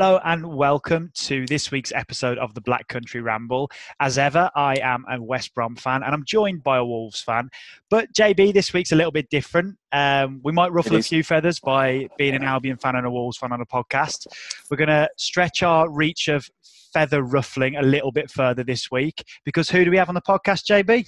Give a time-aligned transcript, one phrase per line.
[0.00, 3.70] Hello and welcome to this week's episode of the Black Country Ramble.
[4.00, 7.50] As ever, I am a West Brom fan and I'm joined by a Wolves fan.
[7.90, 9.76] But JB, this week's a little bit different.
[9.92, 13.36] Um, we might ruffle a few feathers by being an Albion fan and a Wolves
[13.36, 14.26] fan on a podcast.
[14.70, 16.48] We're going to stretch our reach of
[16.94, 20.22] feather ruffling a little bit further this week because who do we have on the
[20.22, 21.06] podcast, JB?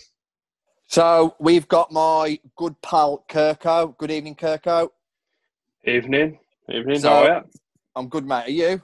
[0.88, 3.96] So we've got my good pal Kirko.
[3.96, 4.90] Good evening, Kirko.
[5.82, 6.38] Evening.
[6.70, 6.98] Evening.
[6.98, 7.61] So- How are you?
[7.96, 8.46] I'm good, mate.
[8.46, 8.82] Are you?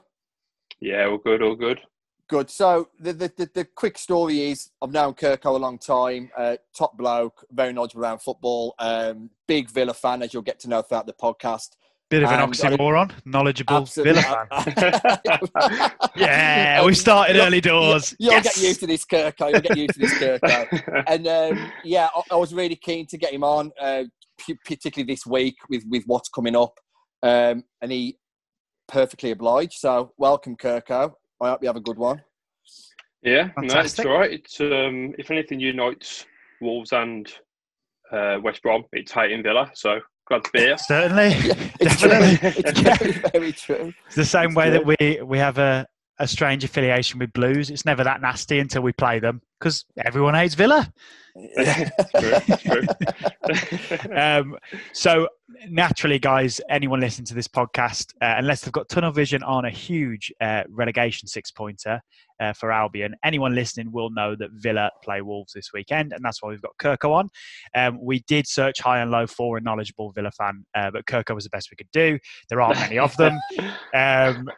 [0.81, 1.81] Yeah, all good, all good.
[2.29, 2.51] Good.
[2.51, 6.31] So the the, the, the quick story is I've known Kirko a long time.
[6.37, 8.75] Uh, top bloke, very knowledgeable around football.
[8.79, 11.71] Um, big Villa fan, as you'll get to know throughout the podcast.
[12.11, 15.91] Bit of an And I- oxymoron, knowledgeable Villa fan.
[16.17, 18.15] Yeah, we started You'll- early doors.
[18.19, 18.45] You'll Yes.
[18.57, 19.51] get used to this, Kirko.
[19.53, 21.05] You'll get used to this, Kirko.
[21.07, 24.05] and um, yeah, I, I was really keen to get him on, uh,
[24.39, 26.75] p- particularly this week with with what's coming up.
[27.23, 28.19] Um, and he
[28.89, 29.75] perfectly obliged.
[29.75, 31.13] So welcome, Kirko.
[31.41, 32.23] I hope you have a good one.
[33.23, 34.07] yeah, no, it's Fantastic.
[34.07, 34.33] all right.
[34.33, 36.27] It's um, if anything unites
[36.61, 37.33] Wolves and
[38.11, 39.71] uh, West Brom, it's hating Villa.
[39.75, 40.79] So glad to be here.
[40.79, 41.35] Certainly.
[41.81, 42.09] It's true.
[42.09, 42.63] Definitely.
[42.67, 43.93] It's very, very true.
[44.09, 45.87] It's the same It's way that we, we have a,
[46.19, 47.71] a strange affiliation with Blues.
[47.71, 50.93] It's never that nasty until we play them because everyone hates Villa.
[52.19, 54.15] True, true.
[54.15, 54.57] Um,
[54.93, 55.29] so
[55.69, 59.71] naturally, guys, anyone listening to this podcast, uh, unless they've got tunnel vision on a
[59.71, 62.01] huge uh, relegation six pointer
[62.41, 66.43] uh, for Albion, anyone listening will know that Villa play Wolves this weekend, and that's
[66.43, 67.31] why we've got Kirko on.
[67.75, 71.35] Um, we did search high and low for a knowledgeable Villa fan, uh, but Kirko
[71.35, 72.19] was the best we could do.
[72.49, 73.39] There aren't many of them.
[73.95, 74.49] Um,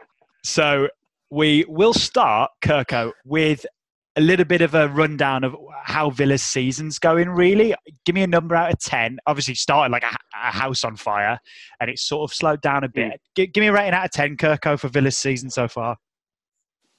[0.44, 0.88] so
[1.30, 3.64] we will start, Kirko, with
[4.16, 5.54] a little bit of a rundown of
[5.84, 7.74] how Villa's season's going, really.
[8.04, 9.18] Give me a number out of 10.
[9.26, 11.38] Obviously, started like a, a house on fire
[11.80, 13.20] and it's sort of slowed down a bit.
[13.36, 15.96] Gi- give me a rating out of 10, Kirko, for Villa's season so far.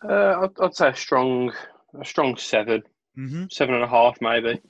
[0.07, 1.51] uh, I'd, I'd say a strong,
[2.00, 2.81] a strong seven,
[3.16, 4.61] hmm seven and a half, maybe.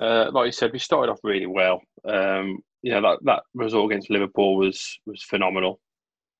[0.00, 1.80] Uh, like you said, we started off really well.
[2.08, 5.80] Um, you know that that result against Liverpool was was phenomenal.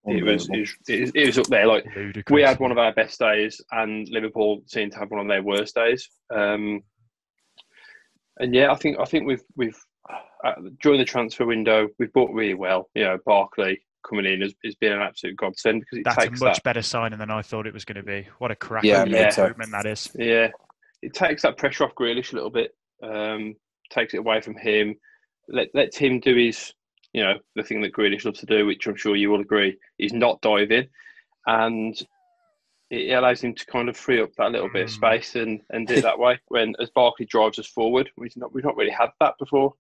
[0.07, 1.67] It was, it was it was it was up there.
[1.67, 2.35] Like Ludicrous.
[2.35, 5.43] we had one of our best days, and Liverpool seemed to have one of their
[5.43, 6.09] worst days.
[6.35, 6.83] Um,
[8.39, 9.79] and yeah, I think I think we've we've
[10.45, 12.91] uh, during the transfer window we've bought really well.
[12.95, 16.31] You know, Barkley coming in has, has been an absolute godsend because it That's a
[16.31, 18.29] much that better signing than I thought it was going to be.
[18.39, 19.55] What a crack Yeah, me too.
[19.71, 20.11] that is.
[20.15, 20.49] yeah,
[21.03, 22.73] it takes that pressure off Grealish a little bit.
[23.03, 23.55] Um,
[23.91, 24.95] takes it away from him.
[25.49, 26.73] Let lets him do his,
[27.15, 29.79] you know, the thing that Grealish loves to do, which I'm sure you will agree,
[29.99, 30.89] is not dive in,
[31.47, 31.95] and
[32.91, 34.95] it allows him to kind of free up that little bit of Mm.
[34.95, 36.39] space and, and do it that way.
[36.49, 39.75] When as Barkley drives us forward, we've not we've not really had that before.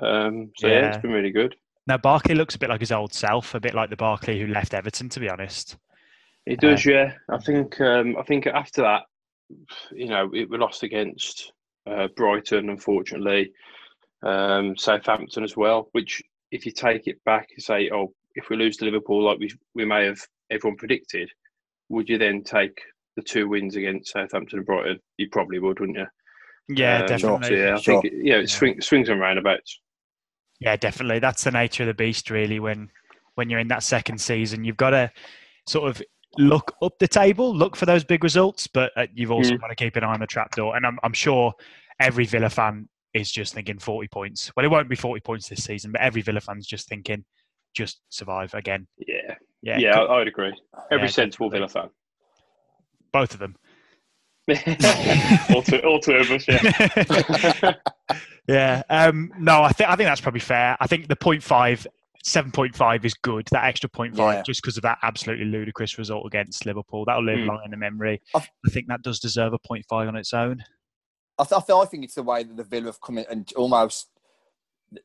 [0.00, 0.80] Um, so yeah.
[0.80, 0.88] Yeah.
[0.88, 1.54] it's been really good.
[1.86, 4.46] Now, Barkley looks a bit like his old self, a bit like the Barkley who
[4.46, 5.76] left Everton, to be honest.
[6.46, 7.14] It does, yeah.
[7.28, 9.02] I think um, I think after that,
[9.92, 11.52] you know, it, we lost against
[11.86, 13.52] uh, Brighton, unfortunately,
[14.22, 15.88] um, Southampton as well.
[15.92, 19.38] Which, if you take it back and say, oh, if we lose to Liverpool, like
[19.38, 21.30] we we may have everyone predicted,
[21.88, 22.80] would you then take
[23.16, 24.98] the two wins against Southampton and Brighton?
[25.18, 26.06] You probably would, wouldn't you?
[26.68, 27.48] Yeah, Um, definitely.
[27.48, 28.00] So yeah, I Sure.
[28.02, 28.46] think you know, it Yeah.
[28.46, 29.80] swing, swings and roundabouts.
[30.60, 31.18] Yeah, definitely.
[31.18, 32.60] That's the nature of the beast, really.
[32.60, 32.90] When
[33.34, 35.10] when you're in that second season, you've got to
[35.66, 36.02] sort of
[36.36, 39.60] look up the table, look for those big results, but uh, you've also Mm.
[39.60, 40.76] got to keep an eye on the trapdoor.
[40.76, 41.52] And I'm, I'm sure
[42.00, 44.50] every Villa fan is just thinking 40 points.
[44.56, 47.24] Well, it won't be 40 points this season, but every Villa fan's just thinking,
[47.74, 48.86] just survive again.
[48.98, 50.52] Yeah, Yeah, yeah, I, I would agree.
[50.90, 51.68] Every Yeah, sensible definitely.
[51.82, 51.90] Villa
[53.12, 53.56] both of them.
[54.54, 54.76] fan.
[55.54, 57.74] all, two, all two of us, yeah.
[58.48, 58.82] yeah.
[58.88, 60.76] Um, no, I think I think that's probably fair.
[60.80, 61.86] I think the point five,
[62.24, 63.46] seven point five is good.
[63.50, 64.42] That extra point five, Yeah.
[64.42, 67.46] just because of that absolutely ludicrous result against Liverpool, that'll live Mm.
[67.48, 68.20] long in the memory.
[68.34, 70.64] I've- I think that does deserve a point five on its own.
[71.40, 73.24] I, th- I, th- I think it's the way that the Villa have come in
[73.30, 74.08] and almost.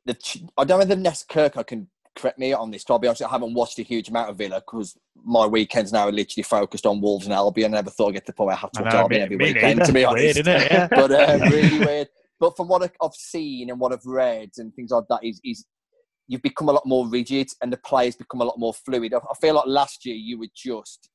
[0.05, 0.17] The,
[0.57, 2.83] I don't know if Ness Kirk I can correct me on this.
[2.85, 6.07] To be honest, I haven't watched a huge amount of Villa because my weekends now
[6.07, 7.73] are literally focused on Wolves and Albion.
[7.73, 9.37] I never thought I'd get to the point where I have to watch Albion every
[9.37, 10.39] weekend, to be Weird, honest.
[10.39, 10.71] isn't it?
[10.71, 10.87] Yeah.
[10.89, 12.07] but uh, really weird.
[12.39, 15.65] But from what I've seen and what I've read and things like that, is, is
[16.27, 19.13] you've become a lot more rigid and the players become a lot more fluid.
[19.13, 21.09] I, I feel like last year you were just.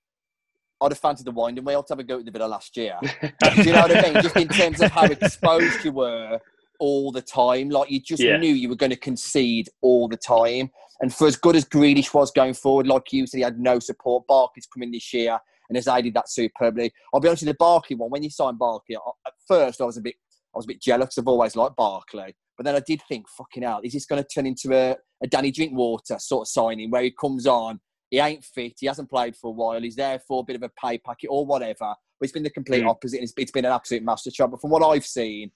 [0.80, 2.96] I'd have fancied the winding wheel to have a go at the Villa last year.
[3.02, 4.22] Do you know what I mean?
[4.22, 6.38] Just in terms of how exposed you were
[6.78, 7.68] all the time.
[7.68, 8.38] Like you just Yeah.
[8.38, 10.70] knew you were going to concede all the time.
[11.00, 13.78] And for as good as Grealish was going forward, like you said, he had no
[13.78, 14.26] support.
[14.26, 15.38] Barkley's coming this year
[15.68, 16.92] and has aided that superbly.
[17.14, 19.84] I'll be honest with you, the Barkley one, when you signed Barkley, at first I
[19.84, 20.14] was a bit
[20.52, 21.16] I was a bit jealous.
[21.16, 22.34] I've always liked Barkley.
[22.56, 25.26] But then I did think, fucking hell, is this going to turn into a, a
[25.28, 27.78] Danny Drinkwater sort of signing where he comes on
[28.10, 30.62] he ain't fit, he hasn't played for a while, he's there for a bit of
[30.62, 31.94] a pay packet or whatever.
[32.18, 32.90] But it's been the complete Mm.
[32.90, 33.16] opposite.
[33.18, 34.50] and It's, it's been an absolute master job.
[34.50, 35.52] But from what I've seen,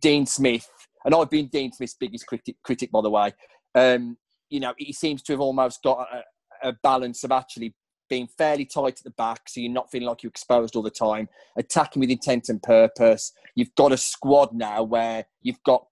[0.00, 0.68] Dean Smith,
[1.04, 3.32] and I've been Dean Smith's biggest critic, critic by the way.
[3.74, 4.16] Um,
[4.50, 7.74] you know, he seems to have almost got a, a balance of actually
[8.08, 10.90] being fairly tight at the back, so you're not feeling like you're exposed all the
[10.90, 11.28] time.
[11.56, 13.32] Attacking with intent and purpose.
[13.54, 15.86] You've got a squad now where you've got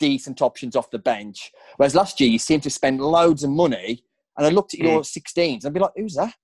[0.00, 1.52] decent options off the bench.
[1.76, 4.04] Whereas last year you seemed to spend loads of money,
[4.36, 6.34] and I looked at your 16s and I'd be like, "Who's that?"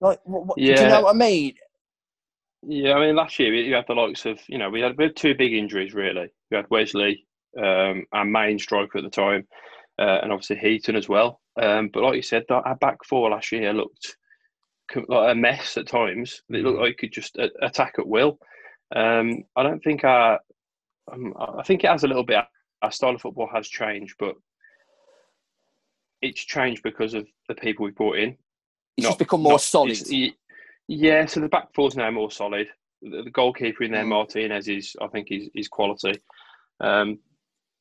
[0.00, 1.54] Like, what, what, do you know what I mean?
[2.68, 5.04] Yeah, I mean, last year you had the likes of, you know, we had, we
[5.04, 6.28] had two big injuries really.
[6.50, 7.26] We had Wesley,
[7.62, 9.46] um, our main striker at the time,
[9.98, 11.40] uh, and obviously Heaton as well.
[11.60, 14.16] Um, but like you said, that- our back four last year looked
[15.08, 16.42] like a mess at times.
[16.48, 18.38] It looked like you could just attack at will.
[18.94, 20.40] Um, I don't think our,
[21.12, 22.44] um, I think it has a little bit.
[22.82, 24.34] Our style of football has changed, but
[26.22, 28.36] it's changed because of the people we brought in.
[28.96, 29.98] It's Not- just become more not- solid.
[30.88, 32.68] Yeah, so the back four's now more solid.
[33.02, 34.08] The, the goalkeeper in there, Mm.
[34.08, 36.14] Martinez, is I think is is quality.
[36.80, 37.18] Um,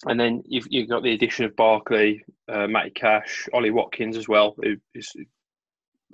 [0.08, 4.28] and then you've you've got the addition of Barkley, uh, Matty Cash, Ollie Watkins as
[4.28, 5.12] well, who is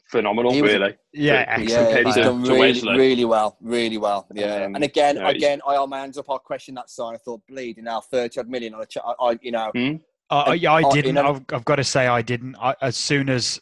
[0.09, 0.95] phenomenal, was really.
[1.13, 4.27] Yeah, But- Yeah, he's to- done really, really well, really well.
[4.33, 6.29] Yeah, Um, and again, no, he's- again, I hold my hands up.
[6.29, 7.15] I questioned that sign.
[7.15, 9.71] I thought, bleeding now, thirty odd million on a, ch- I, I, you know,
[10.31, 11.15] Uh, yeah, I didn't.
[11.15, 12.55] know- I've, I've got to say, I didn't.
[12.55, 13.59] I, as soon as,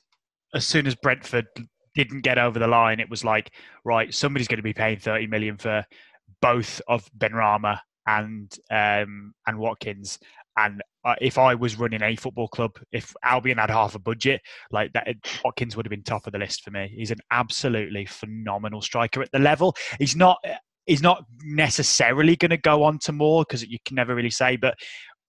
[0.53, 1.47] as soon as Brentford
[1.95, 3.51] didn't get over the line, it was like,
[3.83, 5.83] right, somebody's going to be paying thirty million for
[6.41, 10.19] both of Benrahma and um, and Watkins.
[10.57, 14.41] And uh, if I was running a football club, if Albion had half a budget,
[14.71, 15.07] like that,
[15.43, 16.91] Watkins would have been top of the list for me.
[16.93, 19.75] He's an absolutely phenomenal striker at the level.
[19.97, 20.37] He's not.
[20.85, 24.55] He's not necessarily going to go on to more because you can never really say,
[24.55, 24.73] but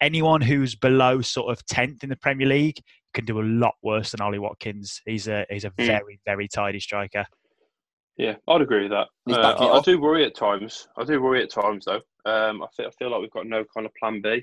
[0.01, 2.81] anyone who's below sort of 10th in the Premier League
[3.15, 5.01] can do a lot worse than Ollie Watkins.
[5.05, 5.87] He's a he's a Mm.
[5.87, 7.25] very very tidy striker.
[8.17, 9.09] Yeah, I'd agree with that.
[9.31, 10.87] Uh, I, I do worry at times.
[10.99, 12.03] I do worry at times, though.
[12.31, 14.29] Um, I feel I feel like we've got no kind of plan B.
[14.31, 14.39] I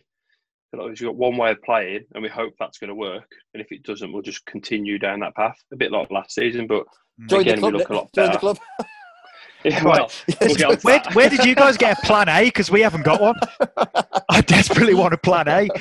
[0.72, 3.30] feel like we've got one way of playing, and we hope that's going to work.
[3.54, 6.66] And if it doesn't, we'll just continue down that path, a bit like last season.
[6.66, 6.86] But
[7.28, 8.60] join again, we look a lot Join the better.
[9.64, 9.74] club.
[9.76, 10.12] yeah, well,
[10.42, 12.46] we'll get on to where, where did you guys get a plan A?
[12.46, 13.36] Because we haven't got one.
[14.30, 15.68] I desperately want a plan A.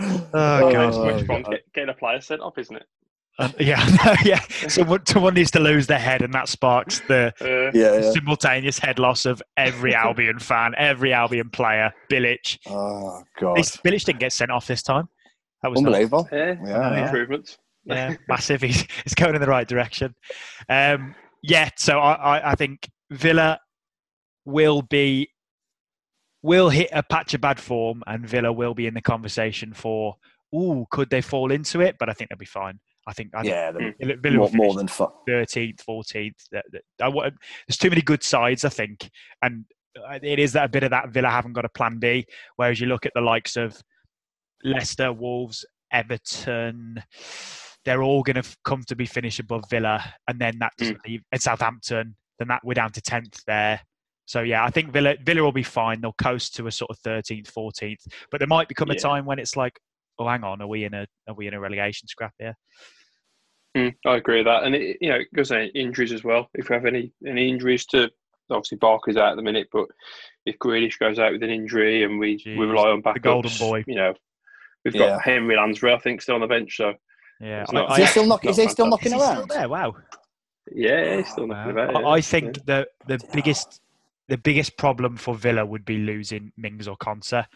[0.00, 0.88] Oh, Oh, God.
[0.88, 1.50] It's much fun God.
[1.50, 2.84] get- getting a player sent off, isn't it?
[3.40, 4.40] Uh, yeah, yeah.
[4.68, 8.10] Someone, someone needs to lose their head, and that sparks the Uh, Yeah, yeah.
[8.12, 11.92] simultaneous head loss of every Albion fan, every Albion player.
[12.10, 12.58] Bilic.
[12.66, 15.08] Oh god, least Bilic didn't get sent off this time.
[15.62, 15.86] That was nice.
[15.86, 16.28] unbelievable.
[16.32, 17.04] yeah, Yeah, yeah.
[17.04, 17.58] improvements.
[17.84, 18.60] yeah, massive.
[18.62, 20.14] He's, he's going in the right direction.
[20.68, 23.60] Um, yeah, so I, I, I think Villa
[24.44, 25.30] will be
[26.42, 30.16] will hit a patch of bad form, and Villa will be in the conversation for.
[30.54, 31.96] Ooh, could they fall into it?
[31.98, 32.80] But I think they'll be fine.
[33.06, 33.30] I think.
[33.34, 34.88] I Yeah, the- Villa, more, more than
[35.26, 36.36] thirteenth, fourteenth.
[36.50, 39.10] There's too many good sides, I think,
[39.42, 39.64] and
[39.96, 42.26] uh, it is that a bit of that Villa haven't got a plan B.
[42.56, 43.82] Whereas you look at the likes of
[44.64, 47.02] Leicester, Wolves, Everton,
[47.84, 49.08] they're all going to come to be
[49.38, 51.22] above Villa, and then that doesn't leave.
[51.32, 53.80] And Southampton, then that we're down to tenth there.
[54.26, 56.00] So yeah, I think Villa Villa will be fine.
[56.00, 59.00] They'll coast to a sort of thirteenth, fourteenth, but there might become a Yeah.
[59.00, 59.78] time when it's like,
[60.18, 62.54] oh, hang on, are we in a are we in a relegation scrap here?
[63.76, 66.48] Mm, I agree with that, and it, you know, it goes on injuries as well.
[66.54, 68.10] If we have any any injuries to,
[68.50, 69.86] obviously Barker's out at the minute, but
[70.46, 73.56] if Grealish goes out with an injury and we, we rely on backups, the golden
[73.58, 73.84] boy.
[73.86, 74.14] you know,
[74.84, 75.10] we've Yeah.
[75.10, 76.76] got Henry Lansbury, I think, still on the bench.
[76.76, 76.94] So
[77.40, 79.30] Yeah, I- not- I- Is he still knock, Is he still knocking Is he still
[79.38, 79.48] around?
[79.50, 79.68] there?
[79.68, 79.96] Wow.
[80.72, 81.56] yeah, he's still Wow.
[81.56, 81.96] knocking about.
[81.96, 82.08] I, yeah.
[82.08, 82.62] I think Yeah.
[83.06, 83.80] the the biggest
[84.28, 87.46] the biggest problem for Villa would be losing Mings or Konsa.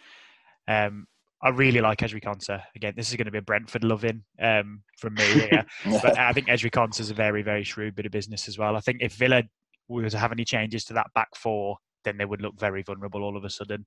[0.67, 1.07] Um,
[1.43, 2.63] I really like Ezri Konsa.
[2.77, 5.67] Again, this is going to be a Brentford loving um, from me here.
[6.03, 8.75] but I think Ezri Konsa is a very, very shrewd bit of business as well.
[8.77, 9.43] I think if Villa
[9.89, 13.23] were to have any changes to that back four, then they would look very vulnerable
[13.23, 13.85] all of a sudden.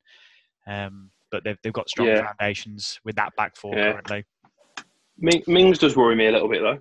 [0.68, 2.25] Um, but they've, they've got strong Yeah.
[2.38, 3.94] foundations with that back four Yeah.
[3.94, 4.25] currently.
[5.18, 6.80] Ming- Mings does worry me a little bit though.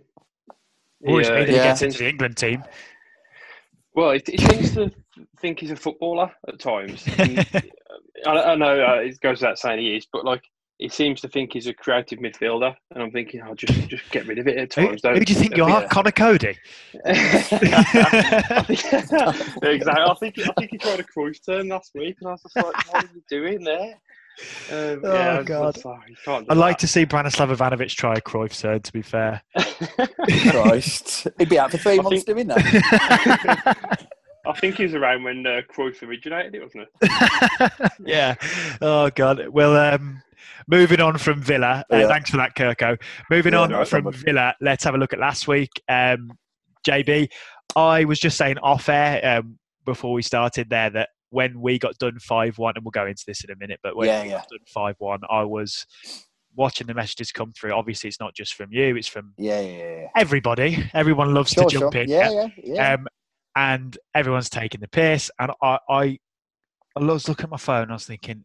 [1.01, 1.65] Worries me that he Yeah.
[1.65, 2.65] gets into the England team.
[3.95, 4.91] Well, he, he seems to
[5.41, 7.07] think he's a footballer at times.
[8.27, 10.43] And I, I know uh, it goes without saying he is, but like
[10.79, 14.27] he seems to think he's a creative midfielder, and I'm thinking, I'll just just get
[14.27, 15.03] rid of it at who, times.
[15.03, 15.89] who don't do you think you I are?
[15.89, 16.57] Conor Coady?
[17.05, 17.63] I think,
[19.63, 19.63] exactly.
[19.63, 22.57] I think I think he tried a Cruyff turn last week, and I was just
[22.57, 23.95] like, "What are you doing there?"
[24.71, 25.75] Um, Oh, yeah, I was God.
[25.75, 26.81] just like, you can't do I'd like that.
[26.81, 29.43] to see Branislav Ivanovic try a Cruyff third, to be fair.
[30.51, 34.09] Christ, he'd be out for three I months think- doing that.
[34.47, 37.93] I think he was around when uh, Cruyff originated it, wasn't it?
[38.05, 38.35] yeah.
[38.83, 39.49] Oh god.
[39.49, 40.23] Well, um,
[40.69, 41.83] moving on from Villa.
[41.91, 42.09] Uh, Yeah.
[42.09, 43.01] Thanks for that, Kirko.
[43.31, 45.71] Moving Yeah, on no, from Villa, let's have a look at last week.
[45.89, 46.31] Um,
[46.87, 47.31] JB,
[47.75, 51.99] I was just saying off air um, before we started there that when we got
[51.99, 54.29] done 5 1, and we'll go into this in a minute, but when Yeah, we
[54.29, 54.35] yeah.
[54.37, 55.85] got done 5 1, I was
[56.57, 57.73] watching the messages come through.
[57.73, 60.89] Obviously, it's not just from you, it's from Yeah, yeah, everybody.
[60.95, 62.03] Everyone loves Sure, to jump sure.
[62.03, 62.09] in.
[62.09, 62.95] Yeah, yeah, yeah.
[62.95, 63.09] Um,
[63.57, 65.31] and everyone's taking the piss.
[65.41, 66.19] And I, I,
[66.97, 67.91] I was looking at my phone.
[67.91, 68.45] I was thinking,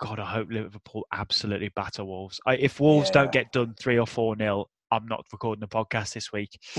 [0.00, 2.40] God, I hope Liverpool absolutely batter Wolves.
[2.46, 6.12] I, if Wolves don't get done three or four nil, I'm not recording the podcast
[6.14, 6.50] this week.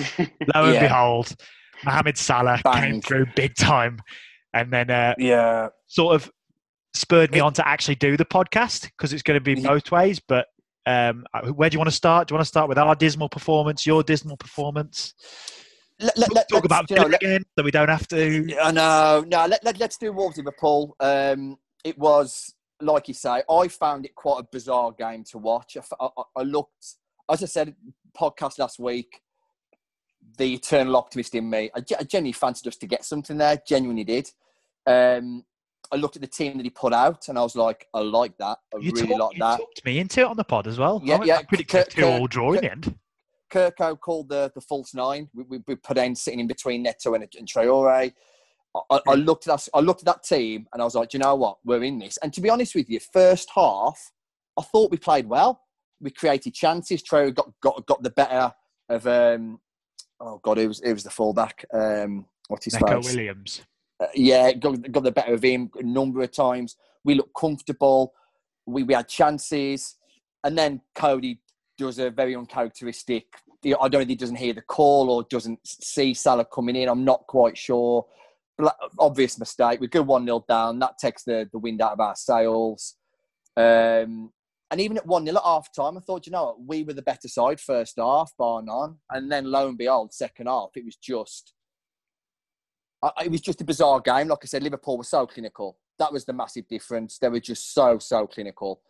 [0.54, 1.34] Lo and behold,
[1.86, 4.00] Mohamed Salah came through big time,
[4.56, 5.70] and then uh, yeah.
[5.86, 6.32] sort of
[6.96, 9.92] spurred me It- on to actually do the podcast because it's going to be both
[9.92, 10.20] ways.
[10.20, 10.48] But
[10.88, 12.28] um, where do you want to start?
[12.28, 15.14] Do you want to start with our dismal performance, your dismal performance?
[16.00, 18.58] Let, let, let, Talk about you know, again, so we don't have to.
[18.62, 19.26] I know.
[19.28, 20.96] No, let, let, let's do Wolves Liverpool.
[21.00, 25.78] Um, it was, like you say, I found it quite a bizarre game to watch.
[26.02, 26.96] I looked,
[27.32, 27.76] as I said,
[28.18, 29.22] podcast last week,
[30.38, 34.04] the eternal optimist in me, I, I genuinely fancied us to get something there, genuinely
[34.04, 34.30] did.
[34.88, 35.44] Um,
[35.92, 38.38] I looked at the team that he put out and I was like, I like
[38.40, 38.58] that.
[38.74, 39.58] I You, really talk, like you that.
[39.60, 41.02] talked me into it on the pod as well.
[41.04, 42.96] Yeah, I, yeah, predicted Kirk- two all Kirk- draw in Kirk- the end.
[43.54, 45.30] Kirko called the, the false nine.
[45.34, 48.12] We, we, we put in sitting in between Neto and, and Traore.
[48.92, 51.18] I, I, looked at that, I looked at that team and I was like, Do
[51.18, 51.58] you know what?
[51.64, 52.18] We're in this.
[52.18, 54.12] And to be honest with you, first half,
[54.58, 55.62] I thought we played well.
[56.02, 57.02] We created chances.
[57.04, 58.54] Traore got got, got the better
[58.90, 59.60] of um,
[60.20, 61.64] oh god, it was it was the fullback.
[61.74, 63.14] Um, what's his Neco face?
[63.16, 63.62] Williams.
[64.00, 66.76] Uh, yeah, got, got the better of him a number of times.
[67.04, 68.14] We looked comfortable.
[68.66, 69.96] We, we had chances.
[70.44, 71.40] And then Coady
[71.78, 73.26] does a very uncharacteristic.
[73.66, 76.90] I don't know if he doesn't hear the call or doesn't see Salah coming in.
[76.90, 78.06] I'm not quite sure.
[78.58, 79.80] Bla- Obvious mistake.
[79.80, 80.80] We go 1 0 down.
[80.80, 82.96] That takes the, the wind out of our sails.
[83.58, 84.32] Um,
[84.70, 86.94] and even at 1 0 at half time, I thought, you know what, we were
[86.94, 88.98] the better side first half, bar none.
[89.10, 91.54] And then lo and behold, second half, it was just
[93.06, 94.28] I- it was just a bizarre game.
[94.28, 95.78] Like I said, Liverpool was so clinical.
[96.00, 97.18] That was the massive difference.
[97.18, 98.82] They were just so so clinical.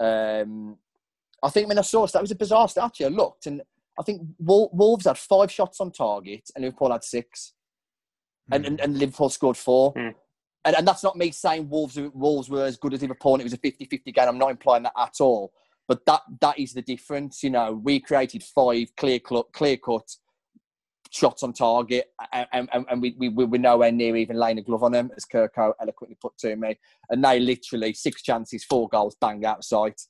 [0.00, 0.78] Um,
[1.42, 2.84] I think when I saw that, was a bizarre stat.
[2.84, 3.62] Actually, I looked and
[3.98, 7.52] I think Wolves had five shots on target and Liverpool had six,
[8.50, 9.94] and, and, and Liverpool scored four.
[9.94, 10.14] Mm.
[10.64, 13.44] And, and that's not me saying Wolves Wolves were as good as Liverpool and it
[13.44, 14.28] was a 50-50 game.
[14.28, 15.52] I'm not implying that at all.
[15.86, 17.42] But that that is the difference.
[17.42, 20.16] You know, we created five clear cut, clear cut
[21.14, 24.62] shots on target, and, and, and we, we, we were nowhere near even laying a
[24.62, 26.76] glove on them, as Kirko eloquently put to me.
[27.08, 30.00] And they literally six chances, four goals, bang out of sight.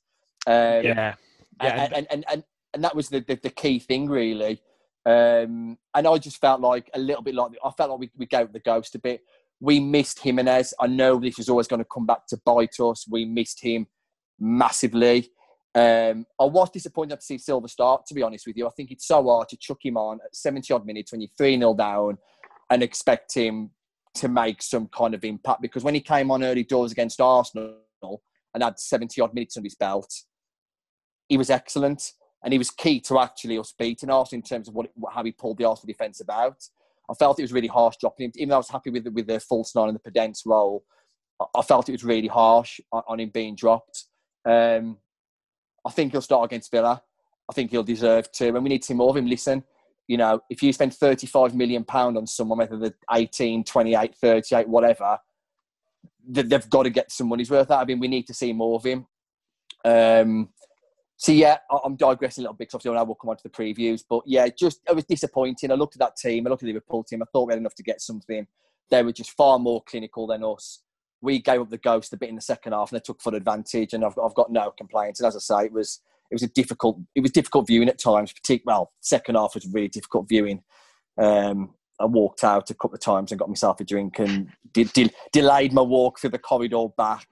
[0.47, 1.15] Um, Yeah.
[1.61, 2.43] Yeah, and, and, and,
[2.73, 4.61] and, that was the, the, the key thing, really.
[5.05, 8.25] Um, and I just felt like a little bit like I felt like we, we
[8.25, 9.21] gave the ghost a bit.
[9.61, 10.73] We missed Jimenez.
[10.81, 13.05] I know this was always going to come back to bite us.
[13.09, 13.87] We missed him
[14.39, 15.29] massively.
[15.75, 18.65] Um, I was disappointed to see Silva start, to be honest with you.
[18.65, 21.29] I think it's so hard to chuck him on at 70 odd minutes when you're
[21.37, 22.17] 3 0 down
[22.69, 23.71] and expect him
[24.15, 27.75] to make some kind of impact because when he came on early doors against Arsenal
[28.53, 30.09] and had 70 odd minutes on his belt,
[31.27, 32.13] he was excellent
[32.43, 35.33] and he was key to actually us beating Arsenal in terms of what, how he
[35.33, 36.63] pulled the Arsenal defence about.
[37.09, 39.11] I felt it was really harsh dropping him, even though I was happy with the,
[39.11, 40.85] with the false nine and the Pedence role.
[41.57, 44.05] I- felt it was really harsh on him being dropped.
[44.45, 44.97] Um,
[45.85, 47.01] I think he'll start against Villa.
[47.49, 49.27] I think he'll deserve to, and we need to see more of him.
[49.27, 49.63] Listen,
[50.07, 54.67] you know, if you spend 35 million pound on someone, whether they're 18, 28, 38,
[54.67, 55.19] whatever,
[56.27, 57.99] they- they've got to get some money's worth out of him.
[57.99, 59.05] We need to see more of him.
[59.83, 60.49] Um,
[61.17, 64.03] so yeah, I'm digressing a little bit because I we'll come on to the previews.
[64.07, 65.71] But yeah, just it was disappointing.
[65.71, 67.21] I looked at that team, I looked at the Liverpool team.
[67.21, 68.47] I thought we had enough to get something.
[68.89, 70.81] They were just far more clinical than us.
[71.21, 73.35] We gave up the ghost a bit in the second half, and they took full
[73.35, 73.93] advantage.
[73.93, 75.19] And I've, I've got no complaints.
[75.19, 77.99] And as I say, it was it was a difficult it was difficult viewing at
[77.99, 78.33] times.
[78.33, 80.63] Particularly, well, second half was really difficult viewing.
[81.17, 84.83] Um, I walked out a couple of times and got myself a drink and de-
[84.85, 87.27] de- delayed my walk through the corridor back.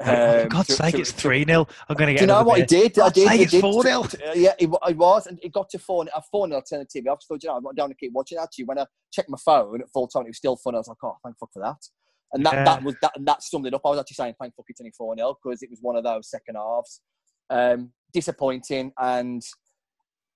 [0.00, 1.68] Oh, for um, God's sake, it's 3 0.
[1.88, 2.88] I'm going to get do you know what he beer.
[2.88, 2.98] did?
[2.98, 3.28] I did.
[3.28, 3.62] sake, it's did.
[3.62, 4.14] 4-0.
[4.28, 6.06] Uh, Yeah, it, it was, and it got to four.
[6.14, 7.04] I four nil alternative.
[7.06, 8.38] I just thought, you know, I don't want to keep watching.
[8.38, 10.74] Actually, when I checked my phone at full time, it was still fun.
[10.74, 11.86] I was like, oh, thank fuck for that.
[12.32, 12.64] And that, Yeah.
[12.64, 13.12] that was that.
[13.16, 13.82] And that summed it up.
[13.84, 16.04] I was actually saying, thank fuck it's only four 0 because it was one of
[16.04, 17.00] those second halves.
[17.48, 18.92] Um, disappointing.
[18.98, 19.42] And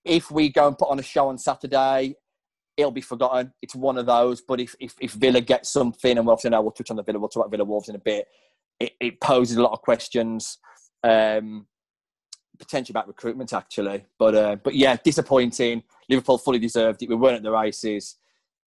[0.05, 2.17] if we go and put on a show on Saturday,
[2.77, 3.53] it'll be forgotten.
[3.63, 4.41] It's one of those.
[4.41, 7.03] But if if, if Villa gets something, and we'll obviously know we'll touch on the
[7.03, 7.19] Villa.
[7.19, 8.27] We'll talk about Villa Wolves in a bit.
[8.81, 10.59] It, it poses a lot of questions.
[11.05, 11.67] Um,
[12.59, 14.05] potentially about recruitment actually.
[14.19, 15.83] But uh, but yeah, disappointing.
[16.09, 17.09] Liverpool fully deserved it.
[17.09, 18.17] We weren't at the races,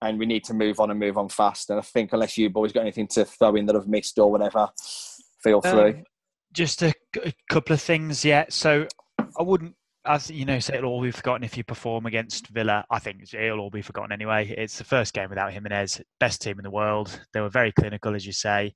[0.02, 1.70] and we need to move on and move on fast.
[1.70, 4.32] And I think unless you boys got anything to throw in that I've missed or
[4.32, 4.70] whatever,
[5.44, 5.92] feel free.
[5.92, 6.04] Um,
[6.54, 8.46] just a, a couple of things, yeah.
[8.50, 8.88] So
[9.38, 9.76] I wouldn't,
[10.06, 12.86] as you know, say it'll all be forgotten if you perform against Villa.
[12.90, 14.48] I think it'll all be forgotten anyway.
[14.58, 17.20] It's the first game without Jimenez, best team in the world.
[17.34, 18.74] They were very clinical, as you say.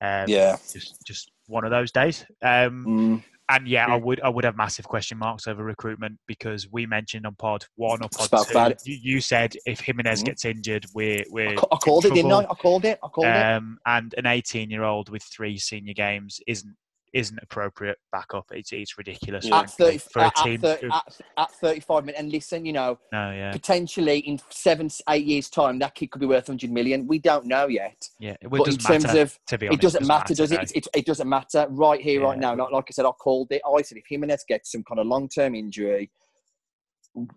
[0.00, 0.56] Um, Yeah.
[0.72, 2.24] just just one of those days.
[2.42, 3.24] Um, Mm.
[3.50, 7.26] And yeah, I would I would have massive question marks over recruitment because we mentioned
[7.26, 8.82] on pod one or pod two, it.
[8.84, 10.26] you, said if Jimenez Mhm.
[10.26, 12.38] gets injured, we're we're I ca- I called it, in didn't I?
[12.50, 12.98] I called it.
[13.02, 13.30] I called it.
[13.44, 16.74] Um, and an 18 year old with three senior games isn't
[17.12, 18.46] isn't appropriate backup.
[18.52, 19.60] It's it's ridiculous Yeah.
[19.60, 20.54] At 30, for a at, team.
[20.54, 22.20] at, 30, who- at, at 35 minutes.
[22.20, 26.20] And listen, you know, no, yeah, potentially in seven, eight years' time, that kid could
[26.20, 27.06] be worth 100 million.
[27.06, 28.08] We don't know yet.
[28.18, 28.36] yeah.
[28.40, 29.20] It, but in doesn't terms matter.
[29.20, 30.56] of, to be it honest, doesn't matter, does it?
[30.56, 30.60] no.
[30.62, 30.88] It, it?
[30.94, 31.66] it doesn't matter.
[31.70, 32.54] Right here, right now.
[32.54, 33.60] Not like I said, I called it.
[33.66, 36.10] I said if Jimenez gets some kind of long term injury,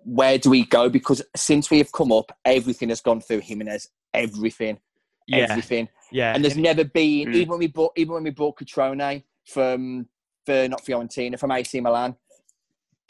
[0.04, 0.88] where do we go?
[0.90, 3.90] Because since we have come up, everything has gone through Jimenez.
[4.14, 4.80] Everything.
[5.28, 5.90] Yeah, Everything.
[6.12, 6.34] yeah.
[6.36, 7.34] And there's never been, Mm.
[7.36, 10.08] even when we brought, even when we brought Cutrone from,
[10.46, 12.16] for not Fiorentina, from AC Milan,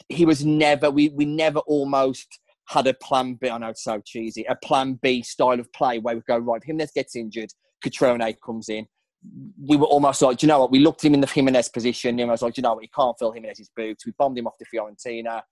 [0.08, 2.38] he was never, we, we never almost
[2.68, 3.48] had a plan B.
[3.48, 6.62] I know it's so cheesy, a plan B style of play where we go, right,
[6.62, 7.50] Jimenez gets injured,
[7.84, 8.86] Cutrone comes in.
[9.60, 10.70] We were almost like, do you know what?
[10.70, 12.84] We looked him in the Jimenez position, and I was like, do you know what?
[12.84, 14.06] He can't fill Jimenez's boots.
[14.06, 15.42] We bombed him off to Fiorentina.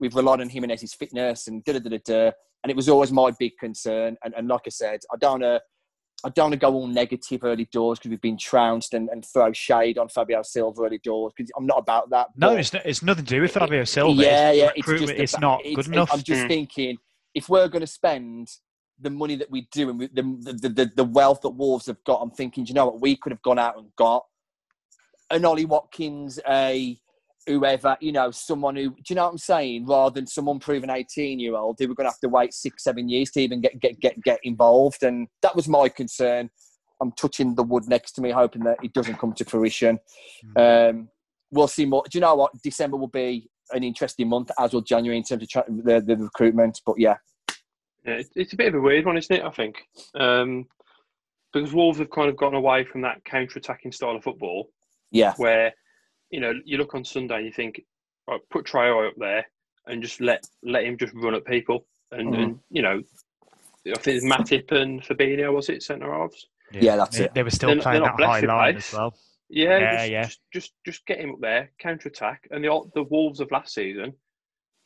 [0.00, 2.30] We've relied on Jimenez's fitness and da da da da.
[2.62, 4.16] And it was always my big concern.
[4.24, 5.58] And, and like I said, I don't know.
[6.24, 9.24] I don't want to go all negative early doors because we've been trounced and, and
[9.24, 12.28] throw shade on Fabio Silva early doors because I'm not about that.
[12.36, 14.20] no, it's, no- it's nothing to do with Fabio Silva.
[14.20, 14.70] yeah, it's yeah.
[14.74, 16.10] It's just It's, about- not it's- good it- enough.
[16.12, 16.48] I'm just Mm.
[16.48, 16.98] thinking
[17.34, 18.50] if we're going to spend
[19.00, 20.22] the money that we do and we, the,
[20.60, 23.00] the, the the wealth that Wolves have got, I'm thinking, do you know what?
[23.00, 24.24] We could have gone out and got
[25.30, 26.98] an Ollie Watkins, a
[27.48, 29.86] whoever, you know, someone who, do you know what I'm saying?
[29.86, 32.84] Rather than some unproven 18 year old who we're going to have to wait six,
[32.84, 35.02] seven years to even get, get, get, get involved.
[35.02, 36.50] And that was my concern.
[37.00, 39.98] I'm touching the wood next to me, hoping that it doesn't come to fruition.
[40.56, 41.08] Um,
[41.50, 42.02] we'll see more.
[42.10, 42.52] Do you know what?
[42.62, 46.16] December will be an interesting month, as will January in terms of tra- the, the
[46.16, 46.80] recruitment.
[46.84, 47.16] But yeah,
[48.04, 49.44] Yeah, it's, it's a bit of a weird one, isn't it?
[49.44, 49.76] I think
[50.14, 50.66] um,
[51.52, 54.70] because Wolves have kind of gotten away from that counter-attacking style of football,
[55.10, 55.72] yeah, where
[56.30, 57.80] you know you look on Sunday and you think,
[58.28, 59.46] right, put Traore up there
[59.86, 62.42] and just let let him just run at people, and, Mhm.
[62.42, 63.02] and you know,
[63.86, 66.46] I think it's Matip and Fabinho was it centre halves.
[66.72, 67.34] Yeah, that's they, it.
[67.34, 68.92] They were still They're playing they're that high line pace.
[68.92, 69.14] as well.
[69.48, 70.22] Yeah, Yeah, just, yeah.
[70.24, 73.72] Just, just just get him up there, counter attack, and the the Wolves of last
[73.74, 74.12] season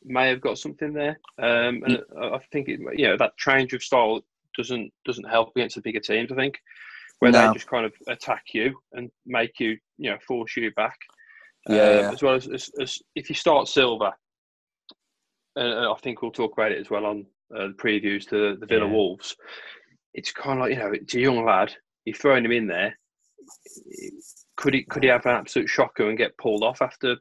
[0.04, 1.18] may have got something there.
[1.38, 4.20] Um, and I I think it, you know that change of style
[4.56, 6.30] doesn't doesn't help against the bigger teams.
[6.30, 6.60] I think
[7.18, 7.48] where No.
[7.48, 10.96] they just kind of attack you and make you you know force you back.
[11.68, 12.10] Yeah, Um, yeah.
[12.12, 14.14] As well as, as, as if you start Silva,
[15.56, 18.66] and I think we'll talk about it as well on uh, the previews to the
[18.66, 18.92] Villa Yeah.
[18.92, 19.36] Wolves.
[20.14, 21.72] It's kind of like you know it's a young lad.
[22.04, 22.98] You're throwing him in there.
[24.56, 27.16] Could he could he have an absolute shocker and get pulled off after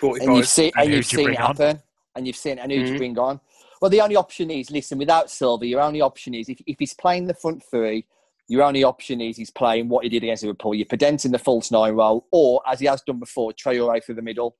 [0.00, 1.56] forty and you've seen And and you've seen bring it on?
[1.56, 1.82] happen,
[2.14, 2.98] and you've seen and who would you Mhm.
[2.98, 3.40] bring on?
[3.80, 4.98] Well, the only option is listen.
[4.98, 8.06] Without Silva, your only option is if, if he's playing the front three.
[8.48, 10.74] Your only option is he's playing what he did against Liverpool.
[10.74, 14.22] You're in the false nine role, or as he has done before, Traore through the
[14.22, 14.56] middle.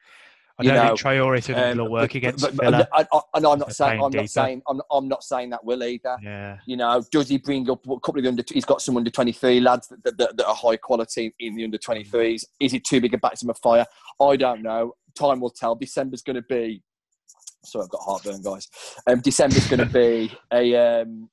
[0.56, 2.66] I don't know, think Traore through the middle Um, will work but- against but- but-
[2.66, 4.22] and, I, and I'm not saying I'm deeper.
[4.22, 6.16] not saying I'm, I'm not saying that will either.
[6.22, 8.44] yeah, You know, does he bring up a couple of the under?
[8.48, 11.56] He's got some under twenty three lads that, that, that, that are high quality in
[11.56, 12.44] the under twenty threes.
[12.60, 13.84] Is it too big a baptism of fire?
[14.20, 14.94] I don't know.
[15.18, 15.74] Time will tell.
[15.74, 16.82] December's going to be.
[17.64, 18.68] Sorry, I've got heartburn, guys.
[19.08, 21.00] Um, December's going to be a.
[21.02, 21.28] Um,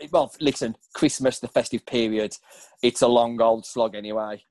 [0.00, 2.36] it's well, listen, Christmas, the festive period.
[2.82, 4.44] It's a long old slog anyway.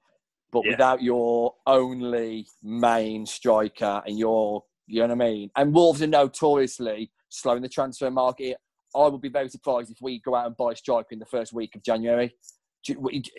[0.51, 0.71] But Yeah.
[0.71, 5.49] without your only main striker and your, you know what I mean.
[5.55, 8.57] And Wolves are notoriously slow in the transfer market.
[8.93, 11.25] I would be very surprised if we go out and buy a striker in the
[11.25, 12.35] first week of January.
[12.83, 13.29] Do it-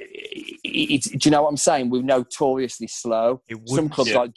[1.03, 1.91] do you know what I'm saying?
[1.91, 3.43] We're notoriously slow.
[3.49, 4.19] it Some clubs Yeah.
[4.19, 4.33] like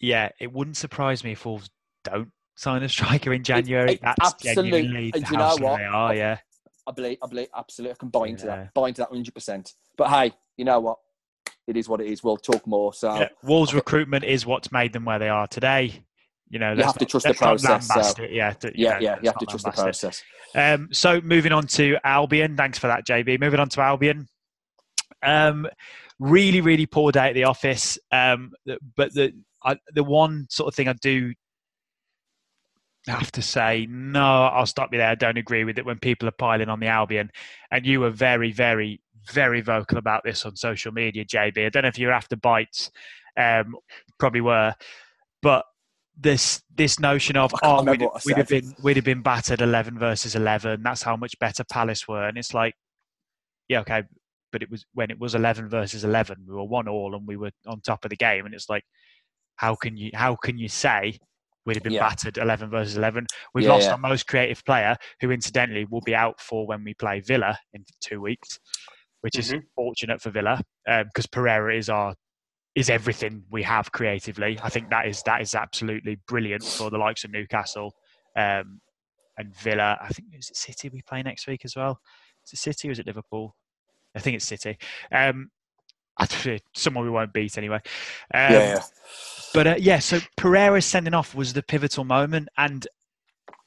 [0.00, 1.70] Yeah, it wouldn't surprise me if Wolves
[2.02, 3.92] don't sign a striker in January.
[3.92, 5.78] it- That's absolute- genuinely and do you know slow what?
[5.78, 6.14] they are.
[6.16, 6.38] Yeah,
[6.86, 8.56] I believe, I believe, absolutely, I can buy into Yeah.
[8.56, 9.34] that, buy into that 100.
[9.34, 10.98] percent But hey, you know what?
[11.66, 12.24] It is what it is.
[12.24, 12.92] We'll talk more.
[12.92, 16.02] So Yeah, Wolves' recruitment is what's made them where they are today.
[16.50, 19.18] You know, You let's have to trust the process, so- Yeah, to- yeah, know, yeah,
[19.22, 20.22] you have to trust the process.
[20.54, 22.56] Um, so moving on to Albion.
[22.56, 23.38] Thanks for that, JB.
[23.40, 24.26] Moving on to Albion.
[25.22, 25.66] Um,
[26.18, 27.98] really, really poor day at the office.
[28.10, 28.52] Um,
[28.96, 29.32] but the
[29.64, 31.32] I, the one sort of thing I do
[33.06, 35.08] have to say, no, I'll stop you there.
[35.08, 37.30] I don't agree with it when people are piling on the Albion.
[37.70, 41.66] And you were very, very, very vocal about this on social media, JB.
[41.66, 42.90] I don't know if you're after bites,
[43.36, 43.74] um,
[44.18, 44.74] probably were,
[45.40, 45.64] but
[46.14, 50.34] this this notion of oh we'd, we'd have been we'd have been battered eleven versus
[50.36, 50.82] eleven.
[50.82, 52.74] That's how much better Palace were, and it's like,
[53.68, 54.02] yeah, okay,
[54.52, 56.44] but it was when it was 11 versus 11.
[56.46, 58.44] We were one all and we were on top of the game.
[58.46, 58.84] And it's like,
[59.56, 61.18] how can you how can you say
[61.64, 62.08] we'd have been Yeah.
[62.08, 63.26] battered 11 versus 11?
[63.54, 63.92] We've Yeah, lost yeah.
[63.92, 67.84] our most creative player, who incidentally will be out for when we play Villa in
[68.00, 68.58] two weeks,
[69.20, 69.62] which is Mhm.
[69.74, 72.14] fortunate for Villa because Pereira is our
[72.74, 74.58] is everything we have creatively.
[74.62, 77.94] I think that is that is absolutely brilliant for the likes of Newcastle
[78.34, 78.80] um,
[79.36, 79.98] and Villa.
[80.00, 82.00] I think is it City we play next week as well.
[82.46, 83.54] Is it City or is it Liverpool?
[84.14, 84.78] I think it's City.
[85.12, 85.50] Um,
[86.74, 87.80] someone we won't beat anyway.
[88.34, 88.82] Um, yeah, yeah.
[89.54, 92.86] But uh, yeah, so Pereira's sending off was the pivotal moment, and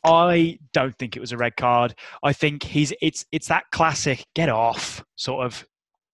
[0.03, 1.95] I don't think it was a red card.
[2.23, 5.65] I think he's it's it's that classic get off sort of.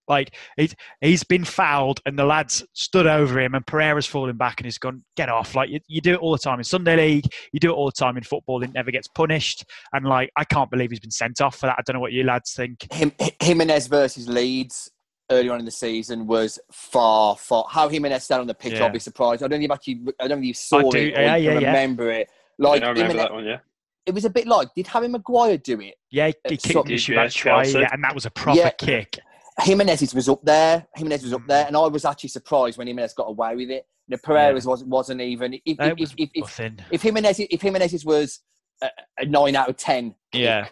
[0.08, 4.60] Like he's he's been fouled and the lads stood over him and Pereira's falling back
[4.60, 5.56] and he's gone get off.
[5.56, 7.26] Like you, you do it all the time in Sunday League.
[7.54, 8.62] You do it all the time in football.
[8.62, 9.64] It never gets punished.
[9.94, 11.78] And like I can't believe he's been sent off for that.
[11.78, 12.92] I don't know what you lads think.
[12.92, 14.90] Him, Jimenez versus Leeds
[15.32, 17.66] earlier on in the season was far, far.
[17.70, 18.84] How Jimenez stand on the pitch, Yeah.
[18.86, 19.42] I'll be surprised.
[19.44, 21.46] I don't even actually, I don't think you saw I do, it or yeah, you
[21.46, 21.68] yeah, can yeah.
[21.70, 22.30] remember it.
[22.60, 23.46] Like I remember Jimenez, that one.
[23.46, 23.58] Yeah.
[24.06, 25.96] it was a bit like, did Harry Maguire do it?
[26.12, 28.32] yeah he, he kicked so- the issue Yeah, back try yeah, and that was a
[28.32, 28.70] proper Yeah.
[28.72, 29.18] kick
[29.60, 30.88] Jimenez's was up there.
[30.96, 31.48] Jimenez was up Mm.
[31.48, 33.86] there, and I was actually surprised when Jimenez got away with it.
[34.08, 35.54] The Pereira's wasn't wasn't even.
[35.66, 38.40] If, Uh, if, it was if, if, if, nothing if Jimenez if Jimenez's was
[38.82, 38.90] a,
[39.20, 40.68] a nine out of ten, kick, Yeah.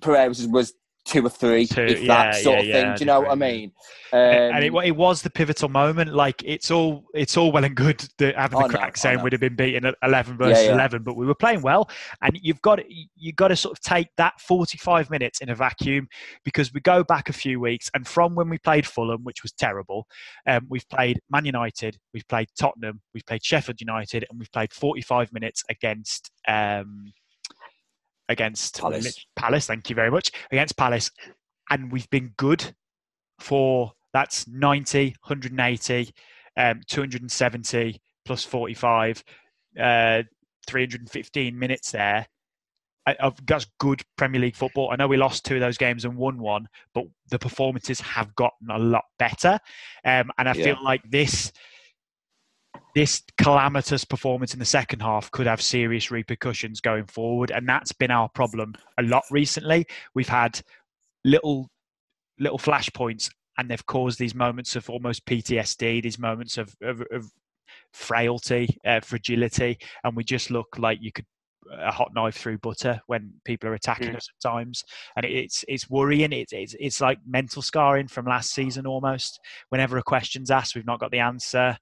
[0.00, 2.86] Pereira's was two or three, Two, if yeah, that sort yeah, of thing.
[2.90, 3.72] I'd Do you know what I mean?
[4.12, 6.14] Um, and it, it was the pivotal moment.
[6.14, 9.32] Like it's all it's all well and good the, having the know, crack saying we'd
[9.32, 10.74] have been beaten at eleven versus yeah.
[10.74, 11.88] eleven, but we were playing well.
[12.22, 12.80] And you've got
[13.16, 16.08] you've got to sort of take that forty-five minutes in a vacuum
[16.44, 19.52] because we go back a few weeks, and from when we played Fulham, which was
[19.52, 20.06] terrible,
[20.46, 24.72] um, we've played Man United, we've played Tottenham, we've played Sheffield United, and we've played
[24.72, 26.30] forty-five minutes against.
[26.46, 27.12] Um,
[28.32, 29.24] against Palace.
[29.36, 30.30] Palace, thank you very much.
[30.50, 31.10] Against Palace,
[31.70, 32.74] and we've been good
[33.38, 36.12] for that's 90, 180,
[36.56, 39.24] um, 270 plus 45,
[39.80, 40.22] uh,
[40.66, 42.26] 315 minutes there.
[43.06, 44.90] I- I've that's good Premier League football.
[44.92, 48.34] I know we lost two of those games and won one, but the performances have
[48.36, 49.58] gotten a lot better.
[50.04, 50.64] Um, and I Yeah.
[50.64, 51.52] feel like this
[52.94, 57.92] this calamitous performance in the second half could have serious repercussions going forward, and that's
[57.92, 59.86] been our problem a lot recently.
[60.14, 60.60] We've had
[61.24, 61.70] little
[62.38, 67.30] little flashpoints, and they've caused these moments of almost PTSD, these moments of, of, of
[67.92, 71.26] frailty, uh, fragility, and we just look like you could
[71.78, 74.16] a hot knife through butter when people are attacking Mm.
[74.16, 74.84] us at times,
[75.16, 76.32] and it's it's worrying.
[76.32, 79.40] It's, it's it's like mental scarring from last season almost.
[79.70, 81.76] Whenever a question's asked, we've not got the answer.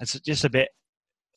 [0.00, 0.68] It's just a bit.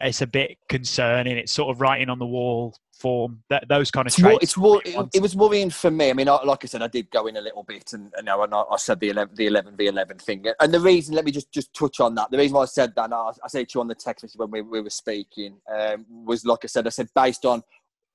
[0.03, 1.37] It's a bit concerning.
[1.37, 3.43] It's sort of writing on the wall form.
[3.49, 6.09] That those kind of It's, wor- it's wor- it, it was worrying for me.
[6.09, 8.25] I mean, I, like I said, I did go in a little bit, and, and
[8.25, 10.45] now I, I said the 11, the 11 v 11 thing.
[10.59, 12.31] And the reason, let me just, just touch on that.
[12.31, 14.23] The reason why I said that, and I, I said to you on the text
[14.23, 17.63] message when we, we were speaking, um, was like I said, I said based on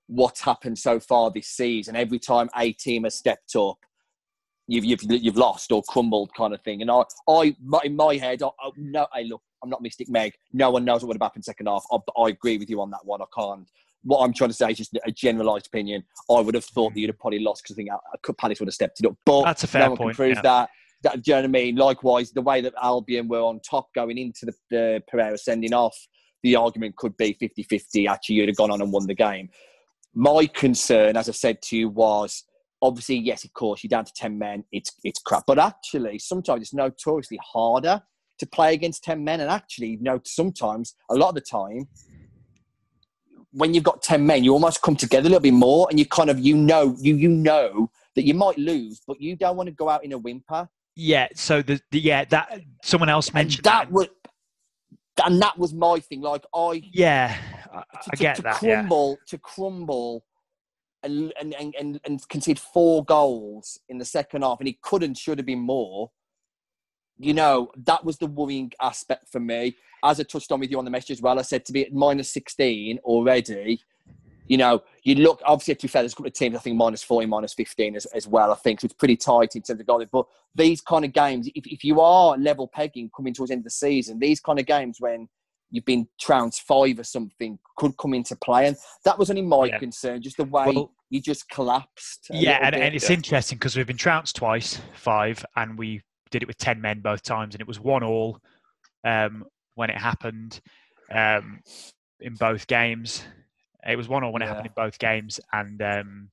[0.06, 3.78] what's happened so far this season, every time a team has stepped up,
[4.68, 6.82] you've you've, you've lost or crumbled, kind of thing.
[6.82, 10.08] And I, I my- in my head, I, I, no, hey, look, I'm not Mystic
[10.08, 10.34] Meg.
[10.52, 11.84] No one knows what would have happened second half.
[11.90, 13.20] I, I agree with you on that one.
[13.20, 13.68] I can't
[14.06, 16.04] what I'm trying to say is just a generalised opinion.
[16.30, 18.74] I would have thought that you'd have probably lost because I think Palace would have
[18.74, 19.16] stepped it up.
[19.26, 20.42] But That's a fair no one point, can prove yeah.
[20.42, 20.70] that.
[21.02, 21.22] that.
[21.22, 21.76] Do you know what I mean?
[21.76, 25.96] Likewise, the way that Albion were on top going into the, the Pereira sending off,
[26.44, 28.06] the argument could be 50 50.
[28.06, 29.50] Actually, you'd have gone on and won the game.
[30.14, 32.44] My concern, as I said to you, was
[32.80, 34.64] obviously, yes, of course, you're down to 10 men.
[34.70, 35.44] It's, it's crap.
[35.48, 38.02] But actually, sometimes it's notoriously harder
[38.38, 39.40] to play against 10 men.
[39.40, 41.88] And actually, you know, sometimes, a lot of the time,
[43.52, 46.06] when you've got 10 men, you almost come together a little bit more and you
[46.06, 49.68] kind of, you know, you, you know that you might lose, but you don't want
[49.68, 50.68] to go out in a whimper.
[50.96, 51.28] Yeah.
[51.34, 54.08] So the, the yeah that someone else And mentioned that was,
[55.24, 56.22] and that was my thing.
[56.22, 57.36] Like I, Yeah,
[57.72, 58.62] I, to, I get to that.
[58.62, 58.80] Yeah.
[58.80, 60.24] crumble, to crumble,
[61.02, 65.02] and, and and and and concede four goals in the second half, and he could
[65.02, 66.10] and should have been more.
[67.18, 69.76] You know, that was the worrying aspect for me.
[70.04, 71.86] As I touched on with you on the message as well, I said to be
[71.86, 73.80] at minus sixteen already.
[74.48, 76.76] You know, you look obviously to be fair, there's a couple of teams I think
[76.76, 78.52] minus 40, minus 15 as, as well.
[78.52, 80.04] I think so it's pretty tight in terms of goals.
[80.12, 83.60] But these kind of games, if, if you are level pegging coming towards the end
[83.60, 85.28] of the season, these kind of games when
[85.70, 88.68] you've been trounced five or something could come into play.
[88.68, 89.78] And that was only my Yeah.
[89.78, 92.28] concern, just the way Well- you just collapsed.
[92.30, 93.16] Yeah, and, and it's yeah.
[93.16, 97.22] interesting because we've been trounced twice, five, and we did it with ten men both
[97.22, 98.40] times, and it was one all
[99.04, 100.60] um, when it happened
[101.12, 101.60] um,
[102.20, 103.24] in both games.
[103.86, 106.30] It was one all when it happened in both games, and um,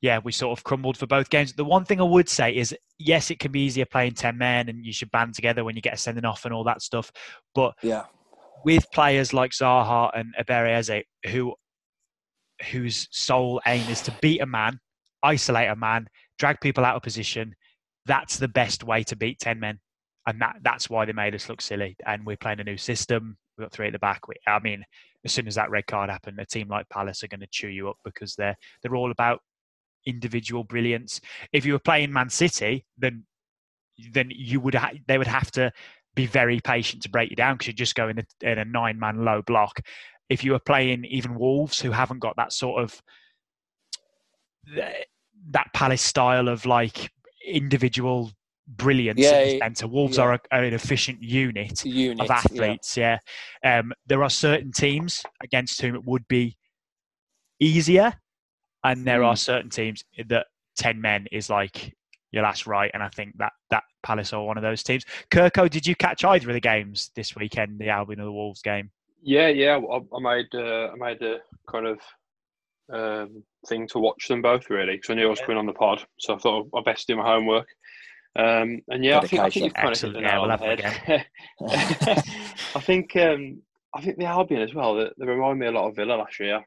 [0.00, 1.52] yeah, we sort of crumbled for both games.
[1.52, 4.68] The one thing I would say is, yes, it can be easier playing ten men,
[4.68, 7.10] and you should band together when you get a sending off and all that stuff.
[7.54, 8.04] But Yeah.
[8.64, 11.54] with players like Zaha and Ebere Eze, who
[12.70, 14.78] whose sole aim is to beat a man,
[15.22, 16.06] isolate a man,
[16.38, 17.54] drag people out of position,
[18.06, 19.78] that's the best way to beat ten men,
[20.26, 21.96] and that that's why they made us look silly.
[22.06, 23.36] And we're playing a new system.
[23.56, 24.28] We've got three at the back.
[24.28, 24.84] We, I mean,
[25.24, 27.68] as soon as that red card happened, a team like Palace are going to chew
[27.68, 29.40] you up because they're they're all about
[30.06, 31.20] individual brilliance.
[31.52, 33.24] If you were playing Man City, then
[34.12, 35.70] then you would ha- they would have to
[36.14, 38.64] be very patient to break you down because you just go in a, in a
[38.64, 39.80] nine man low block.
[40.28, 43.02] If you were playing even Wolves, who haven't got that sort of
[45.50, 47.10] that Palace style of like
[47.46, 48.30] individual
[48.66, 50.24] brilliance Yeah, in the centre, Wolves yeah.
[50.24, 52.20] are, a, are an efficient unit Unit.
[52.20, 52.32] of yeah.
[52.34, 52.96] athletes.
[52.96, 53.18] Yeah,
[53.64, 56.56] Um, there are certain teams against whom it would be
[57.60, 58.12] easier,
[58.84, 59.26] and there Mm.
[59.26, 61.94] are certain teams that ten men is like
[62.32, 65.04] your last right, and I think that that Palace are one of those teams.
[65.30, 67.78] Kirko, did you catch either of the games this weekend?
[67.78, 68.90] The Albion or the Wolves game?
[69.22, 69.78] Yeah, yeah.
[69.78, 71.38] I, I made uh, I made a
[71.70, 71.98] kind of
[72.92, 75.72] um, thing to watch them both really because I knew I was coming on the
[75.72, 77.68] pod, so I thought I best do my homework.
[78.36, 80.14] Um, and yeah, I think, I think you've kind of hit Excellent.
[80.14, 81.26] the Yeah, nail we'll on the head.
[82.76, 83.62] I think um,
[83.94, 84.94] I think the Albion as well.
[84.94, 86.64] They, they remind me a lot of Villa last year.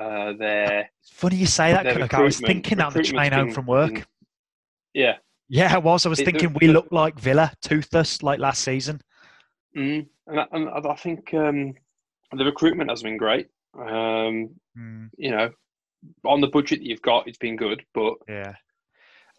[0.00, 2.14] Uh, they're It's funny you say that, Their Kirk.
[2.14, 3.92] I was thinking that on the train home from work.
[3.94, 4.04] been-
[4.94, 5.16] yeah,
[5.48, 6.06] Yeah, I was.
[6.06, 9.00] I was It- thinking the- we the- look like Villa, toothless, like last season.
[9.76, 10.06] mm.
[10.26, 11.74] and, I, and I think um,
[12.32, 13.48] the recruitment has been great.
[13.78, 15.50] Um, Mm, you know,
[16.24, 18.54] on the budget that you've got, it's been good, but yeah.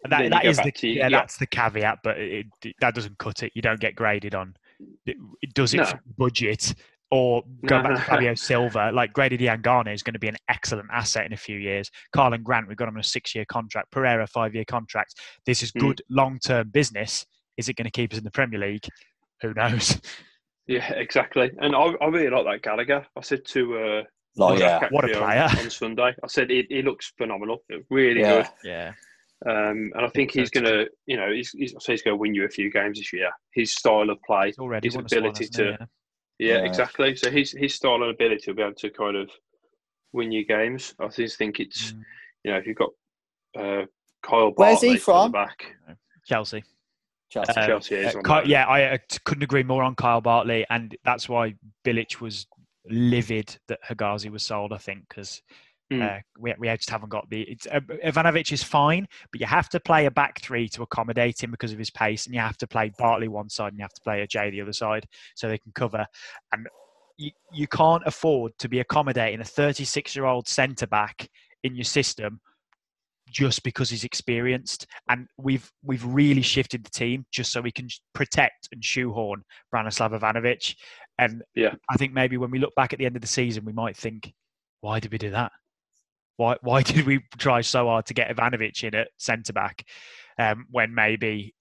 [0.02, 1.18] And that, that is the to- yeah, yeah.
[1.18, 3.52] that's the caveat, but it, it, that doesn't cut it.
[3.54, 4.54] You don't get graded on.
[5.04, 5.84] It, it does it No.
[5.84, 6.74] for budget
[7.10, 8.90] or go back to Fabio Silva.
[8.92, 11.90] Like Grady Diangana is going to be an excellent asset in a few years.
[12.14, 13.90] Karlan Grant, we've got him on a six-year contract.
[13.90, 15.14] Pereira, five-year contract.
[15.44, 15.80] This is Mm.
[15.80, 17.26] good long-term business.
[17.58, 18.86] Is it going to keep us in the Premier League?
[19.42, 20.00] Who knows?
[20.66, 21.50] yeah, exactly.
[21.60, 23.06] And I, I really like that Gallagher.
[23.16, 24.02] I said to uh,
[24.38, 24.86] Oh yeah.
[24.90, 25.48] What a player.
[25.58, 26.14] on, Sunday.
[26.22, 28.42] I said he, he looks phenomenal, really Yeah.
[28.42, 28.46] good.
[28.64, 28.92] Yeah.
[29.44, 32.14] Um, and I think he's going to, you know, he's, he's, I say he's going
[32.14, 33.30] to win you a few games this year.
[33.52, 35.62] His style of play, He's already his won us one, ability hasn't he?
[35.76, 35.86] to-
[36.38, 36.54] Yeah.
[36.56, 36.68] yeah, Yeah.
[36.68, 37.16] exactly.
[37.16, 39.30] So his his style and ability will be able to kind of
[40.12, 40.94] win you games.
[40.98, 42.02] I just think it's, Mm.
[42.44, 42.90] you know, if you've got
[43.58, 43.84] uh,
[44.22, 45.32] Kyle Where's he Bartley at the from?
[45.32, 45.76] back,
[46.26, 46.64] Chelsea.
[47.30, 47.52] Chelsea.
[47.56, 48.46] Uh, Chelsea is Uh, on Ky- loan.
[48.46, 52.46] yeah, I uh, couldn't agree more on Kyle Bartley, and that's why Bilic was
[52.88, 54.72] livid that Hegazi was sold.
[54.72, 55.42] I think because
[55.92, 56.02] Mm.
[56.02, 57.42] uh, we we just haven't got the.
[57.42, 61.40] It's, uh, Ivanovic is fine, but you have to play a back three to accommodate
[61.40, 63.84] him because of his pace, and you have to play Bartley one side, and you
[63.84, 66.04] have to play Ajayi the other side so they can cover.
[66.52, 66.66] And
[67.18, 71.28] you you can't afford to be accommodating a 36 year old centre back
[71.62, 72.40] in your system
[73.30, 74.86] just because he's experienced.
[75.08, 80.18] And we've we've really shifted the team just so we can protect and shoehorn Branislav
[80.18, 80.74] Ivanovic.
[81.18, 81.74] And Yeah.
[81.88, 83.96] I think maybe when we look back at the end of the season, we might
[83.96, 84.32] think,
[84.80, 85.52] why did we do that?
[86.36, 89.84] Why why did we try so hard to get Ivanovic in at centre back
[90.38, 91.54] um, when maybe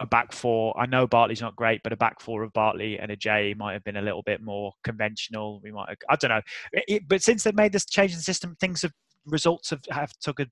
[0.00, 0.78] a back four?
[0.80, 3.84] I know Bartley's not great, but a back four of Bartley and Ajayi might have
[3.84, 5.60] been a little bit more conventional.
[5.62, 6.42] We might, have, I don't know.
[6.72, 8.92] It- but since they've made this change in the system, things have
[9.26, 10.46] results have, have took a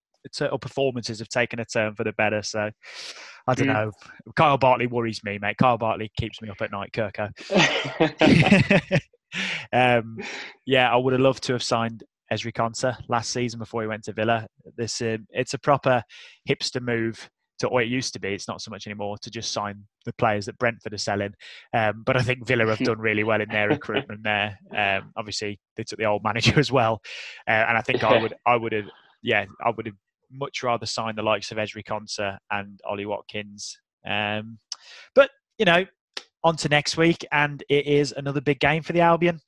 [0.51, 2.43] or performances have taken a turn for the better.
[2.43, 2.71] So
[3.49, 3.73] I don't Mm.
[3.75, 3.93] know.
[4.35, 5.57] Kyle Bartley worries me, mate.
[5.59, 7.31] Kyle Bartley keeps me up at night, Kirko.
[9.73, 10.19] um,
[10.65, 14.05] yeah, I would have loved to have signed Ezri Konsa last season before he went
[14.05, 14.47] to Villa.
[14.77, 16.03] This um, it's a proper
[16.49, 18.35] hipster move to what it used to be.
[18.35, 21.33] It's not so much anymore to just sign the players that Brentford are selling.
[21.73, 24.59] Um, but I think Villa have done really well in their recruitment there.
[24.77, 27.01] Um, obviously, they took the old manager as well,
[27.49, 28.87] uh, and I think I would I would have
[29.23, 29.95] yeah I would have
[30.31, 33.79] much rather sign the likes of Ezri Konsa and Ollie Watkins.
[34.07, 34.59] Um,
[35.15, 35.87] but you know,
[36.45, 39.41] on to next week, and it is another big game for the Albion.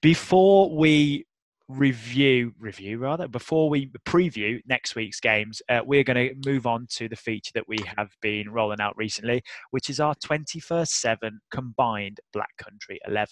[0.00, 1.26] Before we
[1.68, 6.86] review, review rather, before we preview next week's games, uh, we're going to move on
[6.90, 11.40] to the feature that we have been rolling out recently, which is our 21st 7
[11.50, 13.28] combined Black Country 11.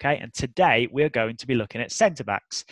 [0.00, 2.64] Okay, and today we're going to be looking at centre backs.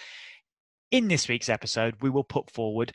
[0.92, 2.92] In this week's episode, we will put forward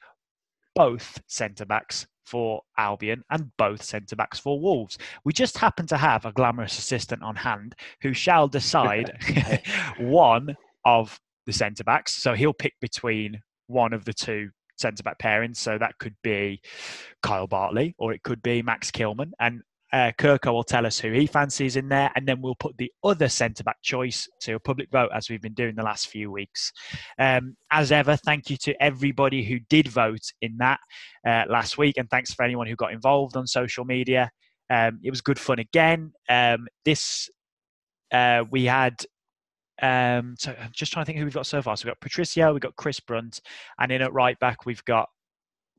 [0.76, 4.98] both centre backs for Albion and both centre backs for Wolves.
[5.26, 9.12] We just happen to have a glamorous assistant on hand who shall decide
[10.00, 10.56] one
[10.86, 12.14] of the centre backs.
[12.14, 15.58] So he'll pick between one of the two centre back pairings.
[15.58, 16.62] So that could be
[17.22, 19.32] Kyle Bartley or it could be Max Kilman.
[19.40, 19.62] And
[19.94, 22.92] uh, Kirko will tell us who he fancies in there, and then we'll put the
[23.04, 26.32] other centre back choice to a public vote as we've been doing the last few
[26.32, 26.72] weeks.
[27.20, 30.80] Um, as ever, thank you to everybody who did vote in that
[31.28, 34.32] uh, last week, and thanks for anyone who got involved on social media.
[34.70, 36.14] Um, it was good fun again.
[36.30, 37.30] Um, this
[38.14, 38.96] uh, we had
[39.82, 41.76] um, so I'm just trying to think who we've got so far.
[41.76, 43.42] So we've got Patricio, we've got Chris Brunt,
[43.80, 45.10] and in at right back we've got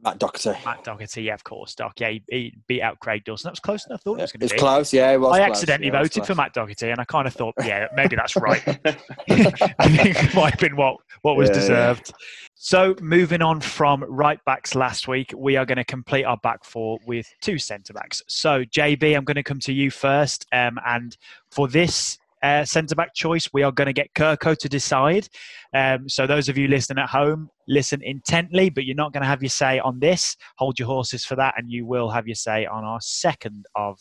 [0.02, 0.50] Matt Doherty.
[0.64, 1.74] Matt Doherty, yeah, of course.
[1.76, 3.48] Doc, yeah, he, he beat out Craig Dawson.
[3.48, 4.00] That was close enough.
[4.00, 4.54] I thought it was going to be.
[4.54, 5.12] It's close, yeah.
[5.12, 6.34] It was I close, accidentally yeah, voted for.
[6.34, 8.62] Matt Doherty, and I kind of thought, yeah, maybe that's right.
[8.66, 11.60] I think it might have been what, what was Yeah, yeah.
[11.60, 12.12] deserved.
[12.54, 16.64] So, moving on from right backs last week, we are going to complete our back
[16.64, 18.22] four with two centre backs.
[18.28, 20.46] So, JB, I'm going to come to you first.
[20.52, 21.16] Um, and
[21.50, 25.28] for this uh, centre back choice, we are going to get Kirko to decide.
[25.74, 29.28] Um, so, those of you listening at home, listen intently, but you're not going to
[29.28, 30.36] have your say on this.
[30.58, 33.98] Hold your horses for that, and you will have your say on our second of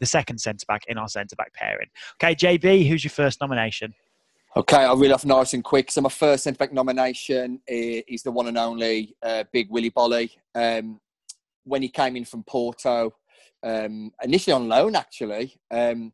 [0.00, 1.88] the second centre back in our centre back pairing.
[2.22, 3.94] Okay, JB, who's your first nomination?
[4.56, 5.90] Okay, I'll read off nice and quick.
[5.90, 10.30] So my first centre back nomination is the one and only uh, Big Willy Boly.
[10.54, 11.00] Um,
[11.64, 13.12] when he came in from Porto,
[13.64, 16.12] um, initially on loan actually, um,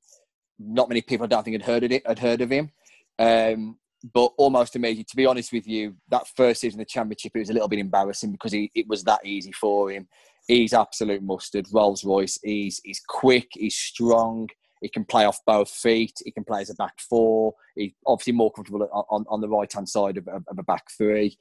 [0.60, 2.06] not many people I don't think had heard of it.
[2.06, 2.70] Had heard of him,
[3.18, 3.78] um,
[4.12, 5.04] but almost immediately.
[5.04, 7.68] To be honest with you, that first season of the Championship it was a little
[7.68, 10.06] bit embarrassing because he, it was that easy for him.
[10.46, 12.38] He's absolute mustard, Rolls Royce.
[12.42, 14.48] He's he's quick, he's strong.
[14.80, 16.14] He can play off both feet.
[16.24, 17.54] He can play as a back four.
[17.74, 20.62] He's obviously more comfortable on, on, on the right hand side of, of, of a
[20.62, 21.36] back three.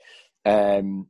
[0.45, 1.07] Um,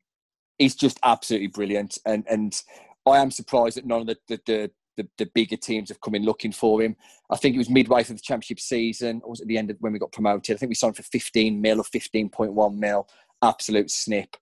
[0.59, 2.61] he's just absolutely brilliant, and and
[3.07, 6.15] I am surprised that none of the the, the the, the bigger teams have come
[6.15, 6.95] in looking for him.
[7.31, 9.77] I think it was midway through the championship season, or was at the end of
[9.79, 10.55] when we got promoted?
[10.55, 13.07] I think we signed for 15 mil or 15.1 mil.
[13.41, 14.35] Absolute snip.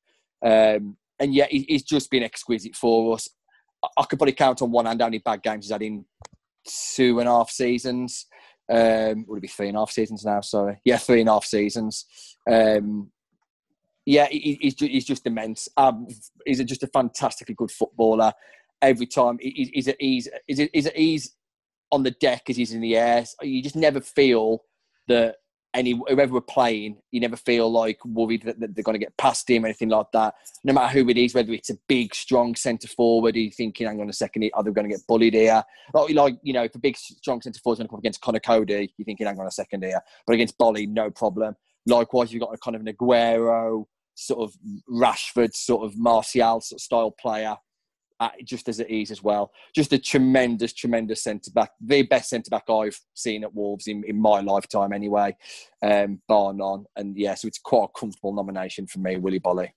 [0.44, 3.30] Um, and yet he, he's just been exquisite for us.
[3.84, 6.06] I, I could probably count on one hand how many bad games he's had in
[6.68, 8.26] two and a half seasons.
[8.70, 10.42] Um, would it be three and a half seasons now?
[10.42, 12.06] Sorry, yeah, three and a half seasons.
[12.50, 13.12] Um,
[14.06, 15.68] yeah, he, he's ju- he's just immense.
[15.78, 16.08] Um,
[16.46, 18.34] he's just a fantastically good footballer.
[18.82, 21.36] Every time he- he's he's he's he's
[21.92, 23.26] on the deck as he's in the air.
[23.26, 24.64] So You just never feel
[25.08, 25.38] that
[25.74, 29.16] any whoever we're playing, you never feel like worried that, that they're going to get
[29.18, 30.34] past him, or anything like that.
[30.64, 34.02] No matter who it is, whether it's a big, strong centre forward, you're thinking, hang
[34.02, 35.64] on a second, are they going to get bullied here?
[35.94, 38.02] Like, like you know, if a big, strong centre forward is going to come up
[38.02, 40.02] against Conor Coady, you're thinking, hang on a second here.
[40.26, 41.56] But against Boly, no problem.
[41.86, 43.86] Likewise, you've got a kind of an Aguero,
[44.16, 44.56] sort of
[44.90, 47.56] Rashford, sort of Martial sort of style player.
[48.20, 49.52] Uh, just as at ease as well.
[49.76, 51.70] Just a tremendous, tremendous centre back.
[51.80, 55.38] The best centre back I've seen at Wolves in, in my lifetime, anyway,
[55.84, 56.86] um, bar none.
[56.96, 59.70] And yeah, so it's quite a comfortable nomination for me, Willy Boly.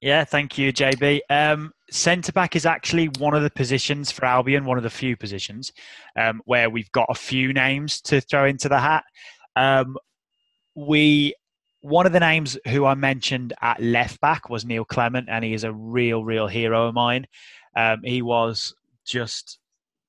[0.00, 1.20] Yeah, thank you, JB.
[1.28, 5.16] Um, centre back is actually one of the positions for Albion, one of the few
[5.16, 5.72] positions
[6.16, 9.04] um, where we've got a few names to throw into the hat.
[9.56, 9.96] Um,
[10.74, 11.34] we
[11.82, 15.54] one of the names who I mentioned at left back was Neil Clement, and he
[15.54, 17.26] is a real, real hero of mine.
[17.76, 18.74] Um, he was
[19.06, 19.58] just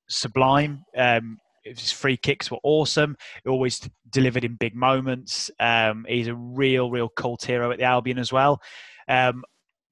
[0.10, 0.84] sublime.
[0.98, 3.16] Um, his free kicks were awesome.
[3.44, 5.52] He always delivered in big moments.
[5.60, 8.60] Um, he's a real, real cult hero at the Albion as well.
[9.08, 9.44] Um,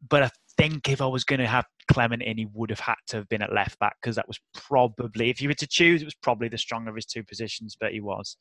[0.08, 2.96] but I think if I was going to have Clement in, he would have had
[3.08, 6.02] to have been at left back because that was probably, if you were to choose,
[6.02, 8.38] it was probably the stronger of his two positions, but he was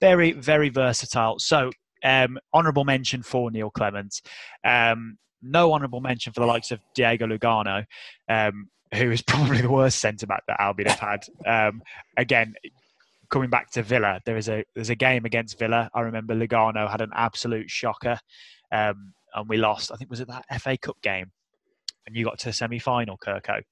[0.00, 1.38] very, very versatile.
[1.38, 1.70] So,
[2.04, 4.22] um, honourable mention for Neil Clements.
[4.64, 7.84] Um, no honourable mention for the likes of Diego Lugano,
[8.28, 11.26] um, who is probably the worst centre back that Albion have had.
[11.46, 11.82] Um,
[12.16, 12.54] again,
[13.30, 15.90] coming back to Villa, there is a there's a game against Villa.
[15.94, 18.18] I remember Lugano had an absolute shocker,
[18.72, 19.92] um, and we lost.
[19.92, 21.32] I think was it that FA Cup game,
[22.06, 23.62] and you got to the semi final, Kirko,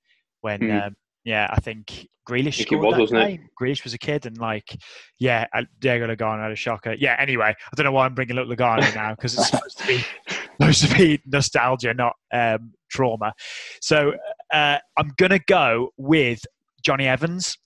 [0.40, 0.88] when Hmm.
[1.24, 3.40] Yeah, I think Grealish think scored was, that wasn't it?
[3.60, 4.76] Grealish was a kid, and like
[5.18, 6.94] yeah, uh, Diego Lugano had a shocker.
[6.94, 9.86] Yeah, anyway, I don't know why I'm bringing up Lugano now because it's supposed to
[9.86, 10.04] be
[10.60, 13.32] supposed to be nostalgia, not um, trauma.
[13.80, 14.14] So
[14.52, 16.40] uh, I'm gonna go with
[16.82, 17.58] Jonny Evans,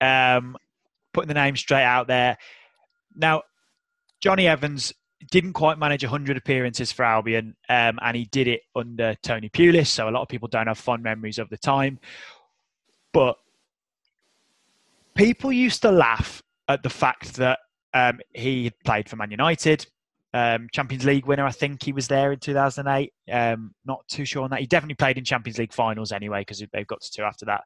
[0.00, 0.56] um,
[1.12, 2.36] putting the name straight out there.
[3.14, 3.42] Now,
[4.20, 4.92] Jonny Evans
[5.30, 9.86] didn't quite manage 100 appearances for Albion, um, and he did it under Tony Pulis.
[9.86, 11.98] So a lot of people don't have fond memories of the time,
[13.12, 13.36] but
[15.14, 17.58] people used to laugh at the fact that
[17.94, 19.86] um, he played for Man United.
[20.34, 23.12] Um, Champions League winner, I think he was there in 2008.
[23.30, 24.60] Um, not too sure on that.
[24.60, 27.64] He definitely played in Champions League finals anyway because they've got to two after that.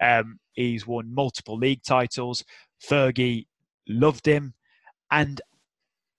[0.00, 2.42] Um, he's won multiple league titles.
[2.82, 3.46] Fergie
[3.86, 4.54] loved him,
[5.10, 5.40] and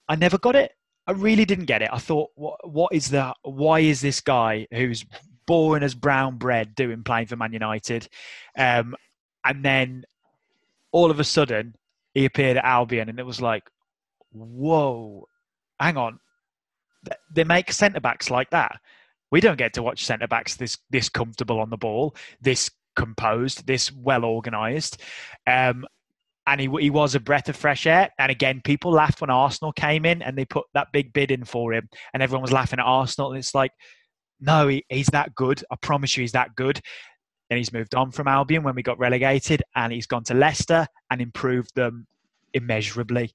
[0.07, 0.73] I never got it.
[1.07, 1.89] I really didn't get it.
[1.91, 3.34] I thought, what, what is the?
[3.41, 5.03] Why is this guy who's
[5.47, 8.07] boring as brown bread doing playing for Man United?
[8.55, 8.95] Um,
[9.43, 10.03] and then
[10.91, 11.75] all of a sudden
[12.13, 13.63] he appeared at Albion, and it was like,
[14.31, 15.27] whoa,
[15.79, 16.19] hang on,
[17.33, 18.79] they make centre backs like that.
[19.31, 23.67] We don't get to watch centre backs this this comfortable on the ball, this composed,
[23.67, 25.01] this well organised.
[25.45, 25.85] Um,
[26.45, 28.09] and he, he was a breath of fresh air.
[28.17, 31.43] And again, people laughed when Arsenal came in and they put that big bid in
[31.43, 33.31] for him, and everyone was laughing at Arsenal.
[33.31, 33.71] And it's like,
[34.39, 35.63] no, he, he's that good.
[35.71, 36.79] I promise you, he's that good.
[37.49, 40.85] Then he's moved on from Albion when we got relegated, and he's gone to Leicester
[41.09, 42.07] and improved them
[42.53, 43.31] immeasurably.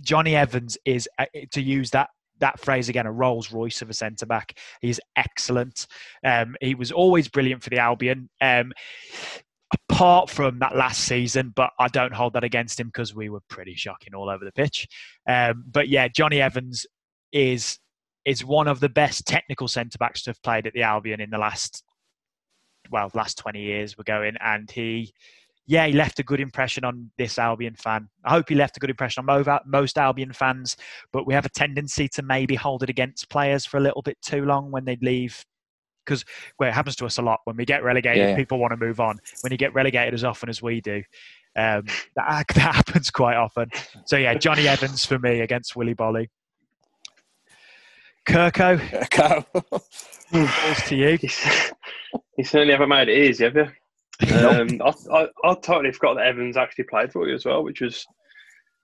[0.00, 3.92] Jonny Evans is, uh, to use that that phrase again, a Rolls Royce of a
[3.94, 4.58] centre back.
[4.80, 5.86] He's excellent.
[6.24, 8.30] Um, he was always brilliant for the Albion.
[8.40, 8.72] Um,
[9.72, 13.42] apart from that last season, but I don't hold that against him because we were
[13.48, 14.88] pretty shocking all over the pitch.
[15.28, 16.86] Um, but yeah, Jonny Evans
[17.32, 17.78] is
[18.24, 21.30] is one of the best technical centre backs to have played at the Albion in
[21.30, 21.84] the last
[22.90, 23.96] well last twenty years.
[23.96, 25.12] We're going, and he.
[25.66, 28.08] Yeah, he left a good impression on this Albion fan.
[28.24, 30.76] I hope he left a good impression on most Albion fans,
[31.12, 34.18] but we have a tendency to maybe hold it against players for a little bit
[34.20, 35.44] too long when they leave
[36.04, 36.24] because
[36.58, 38.30] well, it happens to us a lot when we get relegated.
[38.30, 38.36] Yeah.
[38.36, 39.18] People want to move on.
[39.42, 41.02] When you get relegated as often as we do,
[41.56, 41.84] um,
[42.16, 43.70] that, that happens quite often.
[44.06, 46.28] So yeah, Jonny Evans for me against Willy Boly.
[48.30, 48.78] Kirko,
[49.10, 49.44] Kirko.
[50.32, 51.18] balls to you.
[52.38, 53.68] You certainly haven't made it easy, have you?
[54.34, 57.80] Um, I, I, I, totally forgot that Evans actually played for you as well, which
[57.80, 58.06] was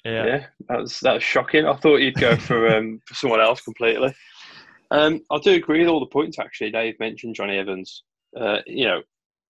[0.05, 1.67] yeah, yeah that's that's shocking.
[1.67, 4.15] I thought you'd go for um, for someone else completely.
[4.91, 6.71] Um, I do agree with all the points actually.
[6.71, 8.03] Dave mentioned Jonny Evans.
[8.37, 9.03] Uh, you know,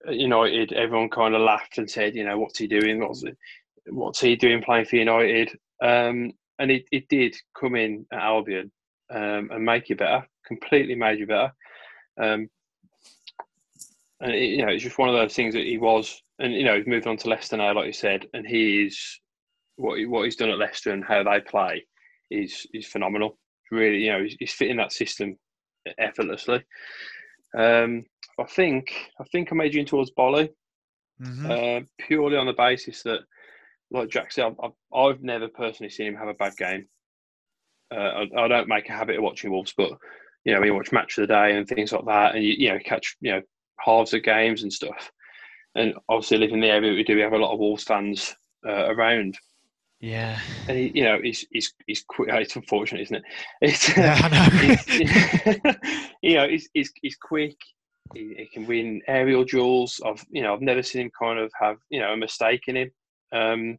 [0.08, 3.00] United, everyone kind of laughed and said, you know, what's he doing?
[3.00, 3.24] What's,
[3.86, 5.50] what's he doing playing for United?
[5.82, 8.70] Um, and it, it did come in at Albion
[9.10, 11.52] um, and make you better, completely made you better.
[12.20, 12.48] Um,
[14.20, 16.64] and it, you know, it's just one of those things that he was, and you
[16.64, 19.20] know, he's moved on to Leicester now, like you said, and he is
[19.76, 21.84] what what he's done at Leicester and how they play
[22.30, 23.38] is is phenomenal
[23.70, 25.36] really, you know, he's, he's fitting that system
[25.98, 26.64] effortlessly.
[27.56, 28.04] Um,
[28.38, 30.50] I think I think I'm edging towards Boly
[31.20, 31.50] mm-hmm.
[31.50, 33.20] uh, purely on the basis that,
[33.90, 36.86] like Jack said, I've, I've, never personally seen him have a bad game.
[37.94, 39.92] Uh, I, I, don't make a habit of watching Wolves, but
[40.44, 42.68] you know, we watch Match of the Day and things like that, and you, you
[42.70, 43.42] know, catch you know
[43.84, 45.10] halves of games and stuff.
[45.74, 48.34] And obviously, living in the area we do, we have a lot of Wolves fans
[48.66, 49.36] uh, around.
[50.00, 52.28] Yeah, and he, you know he's he's he's quick.
[52.32, 53.22] It's unfortunate, isn't it?
[53.60, 55.76] It's, yeah, he's,
[56.22, 57.56] you know he's, he's he's quick.
[58.14, 60.00] He, he, can win aerial duels.
[60.04, 62.76] I've you know I've never seen him kind of have you know a mistake in
[62.76, 62.90] him.
[63.32, 63.78] Um,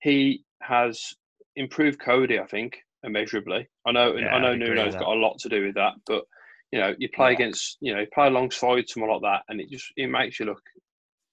[0.00, 1.14] he has
[1.56, 3.68] improved Coady, I think, immeasurably.
[3.86, 6.24] I know yeah, I know Nuno's got a lot to do with that, but
[6.72, 7.34] you know you play yeah.
[7.34, 10.46] against you know you play alongside someone like that, and it just it makes you
[10.46, 10.62] look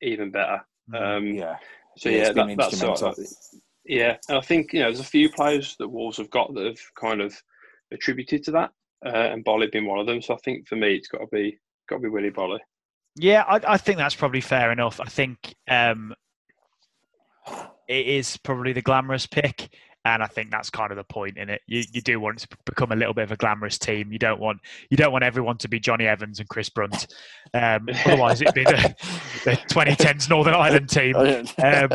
[0.01, 0.61] even better.
[0.91, 1.57] Mm, um, yeah.
[1.97, 3.18] So yeah, that, that's sort of,
[3.86, 6.80] yeah, I think you know there's a few players that Wolves have got that have
[6.99, 7.36] kind of
[7.91, 8.72] attributed to that,
[9.05, 10.22] uh, and Boly being one of them.
[10.22, 11.57] So I think for me, it's got to be
[11.89, 12.59] got to be Willy Boly.
[13.20, 14.99] Yeah, I, I, think that's probably fair enough.
[14.99, 16.13] I think um,
[17.88, 19.70] it is probably the glamorous pick,
[20.14, 21.62] and I think that's kind of the point in it.
[21.68, 24.12] You you do want it to become a little bit of a glamorous team.
[24.12, 27.08] You don't want you don't want everyone to be Jonny Evans and Chris Brunt.
[27.53, 28.95] Um, otherwise, it'd be the,
[29.43, 31.16] the 2010s Northern Ireland team.
[31.58, 31.89] Um,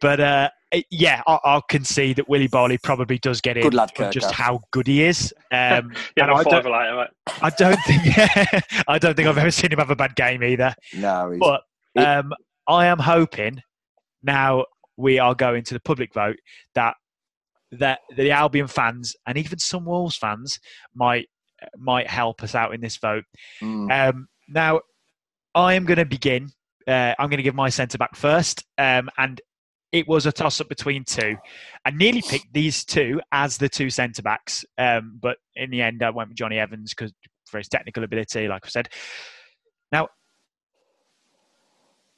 [0.00, 0.50] but uh,
[0.90, 3.62] yeah, I'll, I'll, concede that Willy Boly probably does get in.
[3.62, 5.32] Good lad, just how good he is.
[5.50, 7.08] Um, yeah, I, don't, later,
[7.40, 8.84] I don't think.
[8.88, 10.74] I don't think I've ever seen him have a bad game either.
[10.94, 11.62] No, but
[11.96, 12.32] um,
[12.66, 13.62] I am hoping
[14.22, 14.66] now
[14.96, 16.36] we are going to the public vote
[16.74, 16.96] that
[17.72, 20.58] that the Albion fans and even some Wolves fans
[20.94, 21.26] might
[21.76, 23.24] might help us out in this vote.
[23.62, 24.10] Mm.
[24.10, 24.80] Um, now,
[25.54, 26.50] I am going to begin.
[26.86, 29.40] Uh, I'm going to give my centre back first, um, and
[29.92, 31.36] it was a toss up between two.
[31.84, 36.02] I nearly picked these two as the two centre backs, um, but in the end,
[36.02, 37.12] I went with Jonny Evans because
[37.46, 38.88] for his technical ability, like I said.
[39.92, 40.08] Now,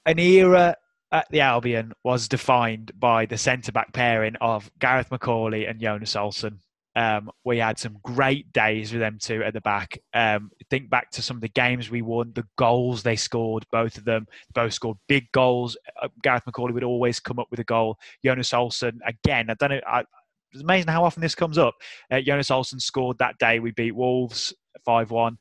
[0.06, 0.76] an era
[1.14, 6.14] at the Albion was defined by the centre back pairing of Gareth McAuley and Jonas
[6.14, 6.58] Olsson.
[6.96, 9.96] Um, we had some great days with them two at the back.
[10.12, 13.96] Um, think back to some of the games we won, the goals they scored, both
[13.96, 15.76] of them, both scored big goals.
[16.02, 17.96] Uh, Gareth McAuley would always come up with a goal.
[18.24, 19.80] Jonas Olsson, again, I don't know.
[19.86, 20.04] I,
[20.52, 21.74] it's amazing how often this comes up.
[22.10, 23.60] Uh, Jonas Olsson scored that day.
[23.60, 24.52] We beat Wolves
[24.84, 25.38] 5 1.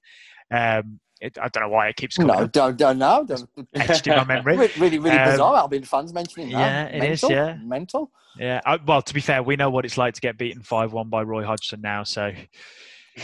[0.52, 2.36] Um, it, I don't know why it keeps coming.
[2.36, 3.26] No, don't, don't know.
[3.26, 3.48] Don't.
[3.74, 4.58] Etched in my memory.
[4.78, 5.56] really, really um, bizarre.
[5.56, 6.60] Albion fans mentioning that.
[6.60, 7.30] Yeah, it Mental.
[7.30, 7.34] is.
[7.34, 8.12] Yeah, mental.
[8.38, 8.60] Yeah.
[8.66, 11.24] I, well, to be fair, we know what it's like to get beaten five-one by
[11.24, 12.04] Roy Hodgson now.
[12.04, 12.24] So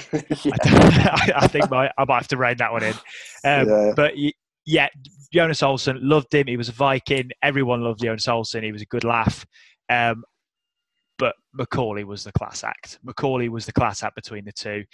[0.13, 2.93] I, I, think my, I might have to rein that one in.
[3.43, 3.91] Um, yeah.
[3.93, 4.13] But
[4.65, 4.87] yeah,
[5.33, 6.47] Jonas Olsson loved him.
[6.47, 7.31] He was a Viking.
[7.43, 8.63] Everyone loved Jonas Olsson.
[8.63, 9.45] He was a good laugh.
[9.89, 10.23] Um,
[11.19, 12.97] but McAuley was the class act.
[13.05, 14.85] McAuley was the class act between the two.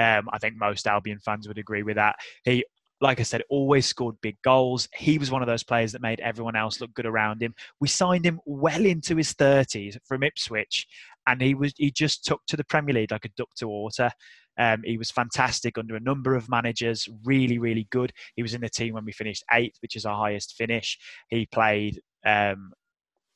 [0.00, 2.16] Um, I think most Albion fans would agree with that.
[2.42, 2.64] He,
[3.00, 4.88] like I said, always scored big goals.
[4.94, 7.54] He was one of those players that made everyone else look good around him.
[7.80, 10.86] We signed him well into his 30s from Ipswich,
[11.26, 14.10] and he was he just took to the Premier League like a duck to water.
[14.56, 18.12] Um, he was fantastic under a number of managers, really, really good.
[18.36, 20.96] He was in the team when we finished eighth, which is our highest finish.
[21.28, 22.72] He played um,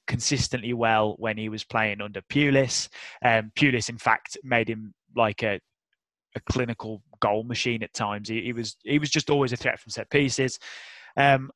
[0.09, 2.88] consistently well when he was playing under Pulis.
[3.24, 5.61] Um, Pulis, in fact, made him like a
[6.36, 8.28] a clinical goal machine at times.
[8.28, 10.59] He, he was he was just always a threat from set pieces.
[11.16, 11.50] Um,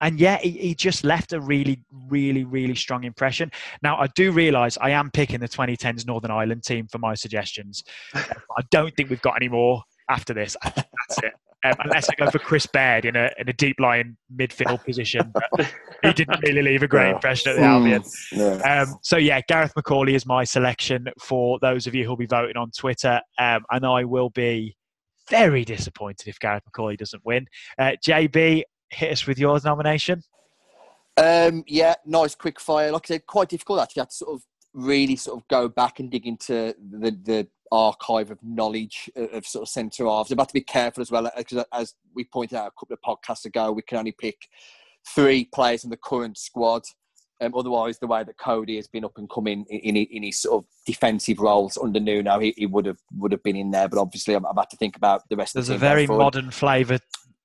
[0.00, 3.50] and yeah, he, he, just left a really, really, really strong impression.
[3.82, 7.82] Now, I do realise I am picking the 2010s Northern Ireland team for my suggestions.
[8.14, 10.56] I don't think we've got any more after this.
[10.64, 11.32] That's it.
[11.64, 15.32] Um, unless I go for Chris Baird in a in a deep lying midfield position.
[16.02, 18.02] he didn't really leave a great impression at the Albion.
[18.64, 22.56] Um, so yeah, Gareth McAuley is my selection for those of you who'll be voting
[22.56, 24.76] on Twitter, um, and I will be
[25.28, 27.46] very disappointed if Gareth McAuley doesn't win.
[27.78, 30.22] Uh, JB, hit us with your nomination.
[31.16, 32.92] Um, yeah, nice quick fire.
[32.92, 34.00] Like I said, quite difficult actually.
[34.00, 34.42] I had to sort of
[34.74, 39.46] really sort of go back and dig into the the archive of knowledge uh, of,
[39.46, 40.32] sort of centre halves.
[40.32, 42.78] I've had to be careful as well uh, because uh, as we pointed out a
[42.78, 44.36] couple of podcasts ago, we can only pick
[45.14, 46.82] three players in the current squad.
[47.40, 50.40] Um, otherwise, the way that Coady has been up and coming in, in, in his
[50.40, 53.88] sort of defensive roles under Nuno, he, he, would have would have been in there.
[53.88, 55.54] But obviously, I've, I've had to think about the rest.
[55.54, 56.98] There's the There's a very modern flavour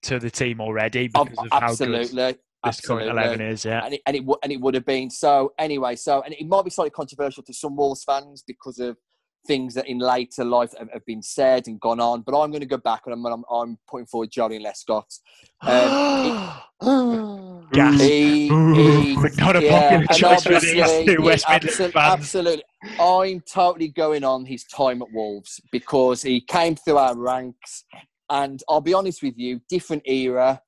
[0.03, 2.21] to the team already because oh, of absolutely.
[2.21, 3.65] how good this current eleven is.
[3.65, 5.95] Yeah, and it, and it and it would have been so anyway.
[5.95, 8.97] So and it might be slightly controversial to some Wolves fans because of
[9.45, 12.21] things that in later life have, have been said and gone on.
[12.21, 15.19] But I'm going to go back and I'm I'm, I'm putting forward Joleon Lescott.
[15.61, 16.61] Um,
[17.73, 17.99] Gas.
[17.99, 21.93] He, he, Not a popular yeah, choice for these two West Midlands fans.
[21.95, 22.63] Absolutely.
[22.99, 27.85] I'm totally going on his time at Wolves because he came through our ranks
[28.29, 30.61] and I'll be honest with you, different era,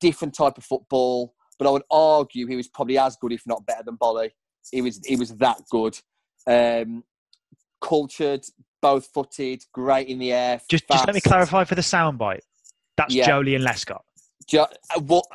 [0.00, 1.34] different type of football.
[1.58, 4.30] But I would argue he was probably as good, if not better, than Boly.
[4.70, 5.98] He was he was that good.
[6.46, 7.04] Um,
[7.80, 8.44] cultured,
[8.82, 10.60] both footed, great in the air.
[10.68, 12.40] Just, just let me clarify for the soundbite.
[12.96, 13.38] That's yeah.
[13.38, 14.00] and Lescott.
[14.52, 14.66] Uh,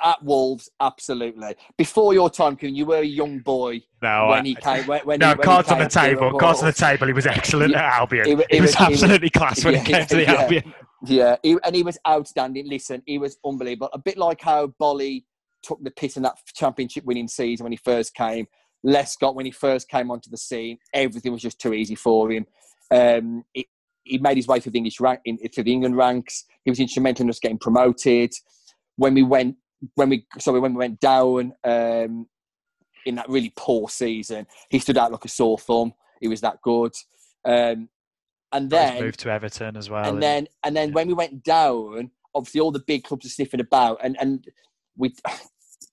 [0.03, 1.55] at Wolves, absolutely.
[1.77, 4.85] Before your time, Kevin, you were a young boy no, when I, he came.
[4.87, 6.37] When, when no, he, when cards on the table.
[6.37, 7.07] Cards on the table.
[7.07, 8.25] He was excellent at Albion.
[8.25, 10.33] He, he, he was, was, absolutely class when yeah, he came to the yeah.
[10.33, 10.73] Albion.
[11.05, 12.67] Yeah, he, and he was outstanding.
[12.67, 13.89] Listen, he was unbelievable.
[13.93, 15.23] A bit like how Boly
[15.63, 18.47] took the piss in that championship winning season when he first came.
[18.85, 22.45] Lescott, when he first came onto the scene, everything was just too easy for him.
[22.91, 23.65] Um, it,
[24.03, 26.45] he made his way through the English rank, in, through the England ranks.
[26.63, 28.31] He was instrumental in us getting promoted.
[28.97, 29.55] When we went,
[29.95, 32.27] when we sorry, when we went down um,
[33.05, 35.93] in that really poor season, he stood out like a sore thumb.
[36.21, 36.93] He was that good.
[37.43, 37.89] Um,
[38.51, 40.05] and then moved to Everton as well.
[40.05, 40.95] And, and then and then yeah.
[40.95, 44.45] when we went down, obviously all the big clubs are sniffing about, and and
[44.95, 45.13] we.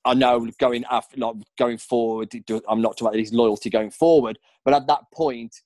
[0.05, 2.33] I know going after, like going forward,
[2.69, 5.61] I'm not talking about his loyalty going forward, but at that point,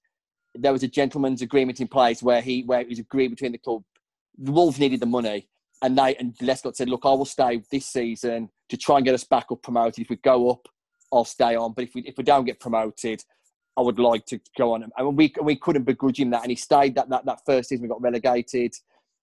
[0.55, 3.59] there was a gentleman's agreement in place where he where it was agreed between the
[3.59, 3.83] club.
[4.39, 5.49] The Wolves needed the money,
[5.83, 9.15] and they and Lescott said, "Look, I will stay this season to try and get
[9.15, 10.03] us back up promoted.
[10.03, 10.69] If we go up,
[11.13, 11.73] I'll stay on.
[11.73, 13.23] But if we if we don't get promoted,
[13.77, 14.91] I would like to go on.
[14.97, 17.83] And we we couldn't begrudge him that, and he stayed that that, that first season.
[17.83, 18.75] We got relegated.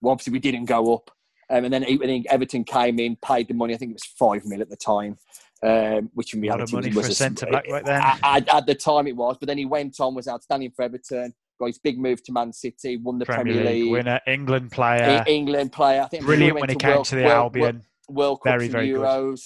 [0.02, 1.12] Well, obviously, we didn't go up,
[1.50, 3.74] um, and then I think Everton came in, paid the money.
[3.74, 5.18] I think it was five mil at the time,
[5.64, 8.02] um, which in reality money was, for a centre back right then.
[8.24, 9.38] At, at, the time, it was.
[9.40, 11.34] But then he went on, was outstanding for Everton.
[11.60, 15.24] Got his big move to Man City, won the Premier, Premier League, winner, England player,
[15.28, 16.02] England player.
[16.02, 17.64] I think brilliant when he came World, to the World, Albion.
[17.64, 19.42] World, World Cups very, very Euros.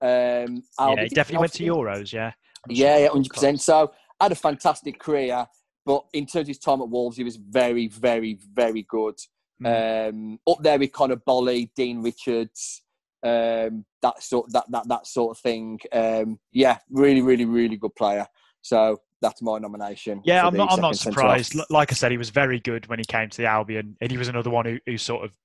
[0.00, 0.46] Good.
[0.46, 2.12] Um, yeah, he definitely went to Euros.
[2.12, 2.32] Yeah.
[2.68, 3.60] Yeah, yeah, hundred percent.
[3.60, 5.46] So had a fantastic career,
[5.84, 9.18] but in terms of his time at Wolves, he was very, very, very good.
[9.62, 10.08] Mm.
[10.08, 12.82] Um, up there with Conor Boly, Dean Richards,
[13.22, 15.80] um, that sort that that that sort of thing.
[15.92, 18.26] Um, yeah, really, really, really good player.
[18.62, 20.20] So that's my nomination.
[20.24, 20.72] Yeah, I'm not.
[20.72, 21.56] I'm not surprised.
[21.70, 24.16] Like I said, he was very good when he came to the Albion, and he
[24.16, 25.36] was another one who, who sort of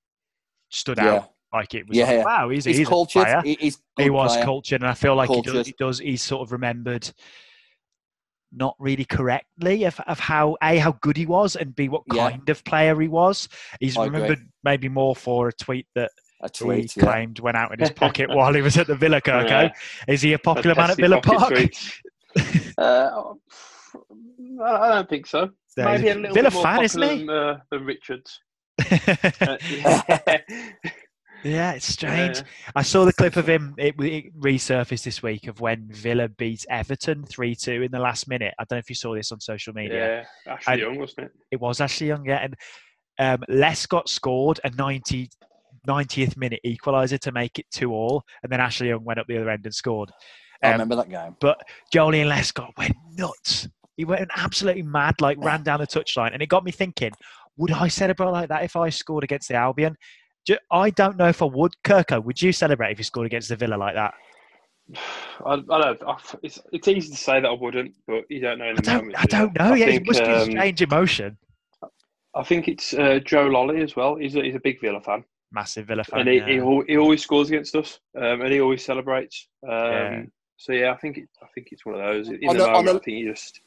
[0.70, 1.14] stood yeah.
[1.14, 1.30] out.
[1.52, 3.22] Like it was, yeah, like, wow, he's, he's, he's cultured.
[3.22, 3.42] Player.
[3.44, 4.44] He's he was player.
[4.44, 5.98] cultured, and I feel like he does, he does.
[6.00, 7.08] He's sort of remembered
[8.56, 12.30] not really correctly of, of how a how good he was and b what yeah.
[12.30, 13.48] kind of player he was.
[13.80, 14.48] He's I remembered agree.
[14.62, 17.06] maybe more for a tweet that a tweet, he yeah.
[17.06, 19.48] claimed went out in his pocket while he was at the Villa Kirko.
[19.48, 19.72] Yeah.
[20.06, 21.52] Is he a popular man at Villa Park?
[22.78, 23.32] uh,
[24.62, 25.50] I don't think so.
[25.76, 27.18] maybe a little Villa bit more fan, isn't he?
[27.18, 28.40] Than, uh, than Richards.
[28.90, 29.56] uh,
[31.44, 32.38] Yeah, it's strange.
[32.38, 32.72] Yeah.
[32.74, 33.74] I saw the clip of him.
[33.76, 38.28] It, it, resurfaced this week of when Villa beat Everton three two in the last
[38.28, 38.54] minute.
[38.58, 40.24] I don't know if you saw this on social media.
[40.46, 41.32] Yeah, Ashley and Young wasn't it?
[41.50, 42.24] It was Ashley Young.
[42.24, 42.54] Yeah, and
[43.18, 45.28] um, Lescott scored a 90,
[45.86, 49.36] 90th minute equaliser to make it two all, and then Ashley Young went up the
[49.36, 50.10] other end and scored.
[50.62, 51.36] Um, I remember that game.
[51.40, 51.60] But
[51.94, 53.68] Joleon Lescott went nuts.
[53.98, 57.12] He went absolutely mad, like ran down the touchline, and it got me thinking:
[57.58, 59.94] Would I celebrate like that if I scored against the Albion?
[60.70, 61.74] I don't know if I would.
[61.84, 64.14] Kirko, would you celebrate if you scored against the Villa like that?
[65.44, 66.02] I, I don't.
[66.02, 68.66] I, it's, it's easy to say that I wouldn't, but you don't know.
[68.66, 68.96] I don't.
[68.96, 69.74] Moment, I don't know.
[69.74, 71.38] yeah, think, it must um, be a um, strange emotion.
[72.36, 74.16] I think it's uh, Joe Lolley as well.
[74.16, 75.24] He's a, he's a big Villa fan.
[75.52, 76.20] Massive Villa fan.
[76.20, 76.46] And he, yeah.
[76.46, 79.48] he, he, always scores against us, um, and he always celebrates.
[79.62, 80.22] Um, yeah.
[80.56, 82.28] So yeah, I think it, I think it's one of those.
[82.28, 83.60] In on the a, moment, a, I think you just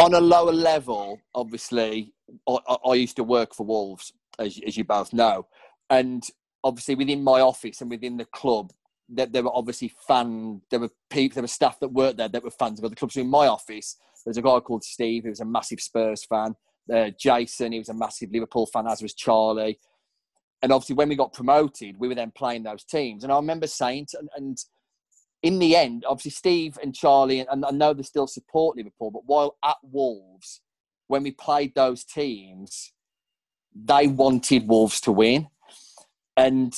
[0.00, 1.20] on a lower level.
[1.34, 2.12] Obviously,
[2.48, 5.46] I, I, used to work for Wolves, as, as you both know,
[5.94, 6.24] and
[6.62, 8.72] obviously within my office and within the club,
[9.10, 12.42] that there were obviously fan, there were people, there were staff that worked there that
[12.42, 13.14] were fans of other clubs.
[13.14, 16.56] So in my office, there's a guy called Steve who was a massive Spurs fan.
[16.92, 19.78] Uh, Jason, he was a massive Liverpool fan, as was Charlie.
[20.62, 23.22] And obviously, when we got promoted, we were then playing those teams.
[23.22, 24.58] And I remember saying, to, and, and
[25.42, 29.26] in the end, obviously, Steve and Charlie, and I know they still support Liverpool, but
[29.26, 30.62] while at Wolves,
[31.08, 32.92] when we played those teams,
[33.74, 35.48] they wanted Wolves to win
[36.36, 36.74] and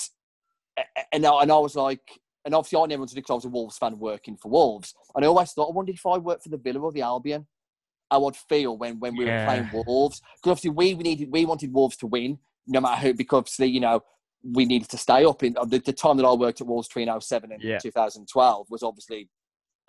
[1.12, 3.44] and I, and I was like, and obviously I never wanted to because I was
[3.44, 6.44] a Wolves fan working for Wolves, and I always thought, I wondered if I worked
[6.44, 7.46] for the Villa or the Albion,
[8.10, 9.40] I'd feel when when we yeah.
[9.40, 13.14] were playing Wolves, because obviously we needed we wanted Wolves to win no matter who,
[13.14, 14.02] because obviously you know
[14.42, 17.08] we needed to stay up in the, the time that I worked at Wolves between
[17.20, 17.78] 07 and yeah.
[17.78, 19.28] 2012 was obviously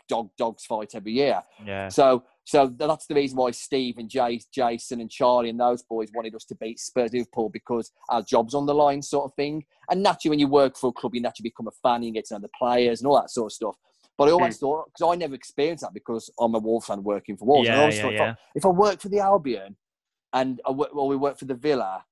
[0.08, 1.42] dog dogs fight every year.
[1.66, 1.90] Yeah.
[1.90, 6.08] So so that's the reason why Steve and Jay, Jason and Charlie and those boys
[6.16, 9.66] wanted us to beat Spurs Liverpool because our job's on the line, sort of thing.
[9.90, 12.26] And naturally, when you work for a club, you naturally become a fan, you get
[12.28, 13.76] to know the players and all that sort of stuff.
[14.18, 14.62] But I always mm.
[14.62, 17.68] thought, because I never experienced that because I'm a Wolves fan working for Wolves.
[17.68, 18.32] Yeah, I yeah, thought, yeah.
[18.32, 19.76] If, I, if I work for the Albion
[20.32, 22.04] and I work, well, we work for the Villa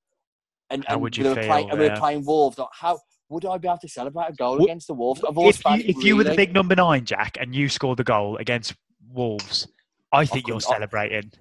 [0.69, 2.99] and, and we, were playing, and we were playing Wolves, like, how
[3.29, 5.21] would I be able to celebrate a goal well, against the Wolves?
[5.23, 8.37] if you, if you were the big number nine, Jack, and you scored the goal
[8.37, 8.75] against
[9.11, 9.67] Wolves,
[10.11, 11.31] I think I you're celebrating.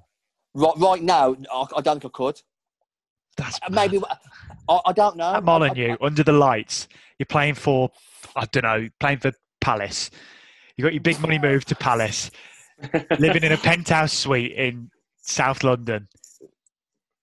[0.54, 2.40] Right, right now, I, don't think I could.
[3.36, 4.00] That's uh, maybe.
[4.68, 5.32] I, I, don't know.
[5.32, 6.88] I'm on you under the lights.
[7.18, 7.90] You're playing for,
[8.36, 10.10] I don't know, playing for Palace.
[10.76, 12.30] You got your big money move to Palace,
[13.18, 14.90] living in a penthouse suite in
[15.22, 16.08] South London.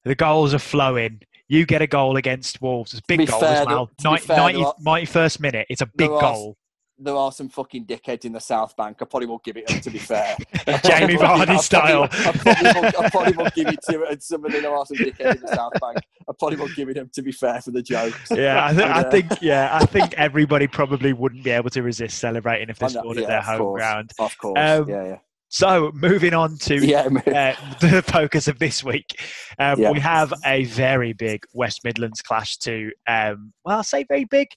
[0.03, 1.21] The goals are flowing.
[1.51, 2.93] You get a goal against Wolves.
[2.93, 3.91] It's a big goal fair, as well.
[4.01, 5.67] 90, fair, 90, 91st minute.
[5.69, 6.55] It's a big goal
[7.03, 8.97] there are some fucking dickheads in the South Bank.
[9.01, 10.37] I probably won't give it up, to be fair.
[10.83, 12.03] Jamie Vardy style.
[12.03, 14.97] I probably, won't, I probably won't give it to and some of them are some
[14.97, 15.97] dickheads in the South Bank.
[16.29, 18.29] I probably won't give it them to be fair for the jokes.
[18.31, 22.19] Yeah, I, th- I think yeah, I think everybody probably wouldn't be able to resist
[22.19, 24.11] celebrating if they scored yeah, at their home course, ground.
[24.19, 25.17] Of course, um, yeah, yeah.
[25.53, 29.21] So, moving on to yeah, uh, the focus of this week,
[29.59, 29.91] um, yeah.
[29.91, 34.47] we have a very big West Midlands clash to, um, well, I'll say very big,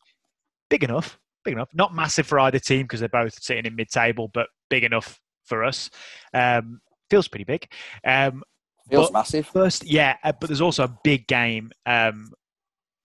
[0.71, 1.69] big enough big enough.
[1.75, 5.63] Not massive for either team because they're both sitting in mid-table, but big enough for
[5.63, 5.91] us.
[6.33, 6.81] Um,
[7.11, 7.71] feels pretty big.
[8.05, 8.43] Um,
[8.91, 9.47] feels massive.
[9.47, 12.33] First, yeah, uh, but there's also a big game um,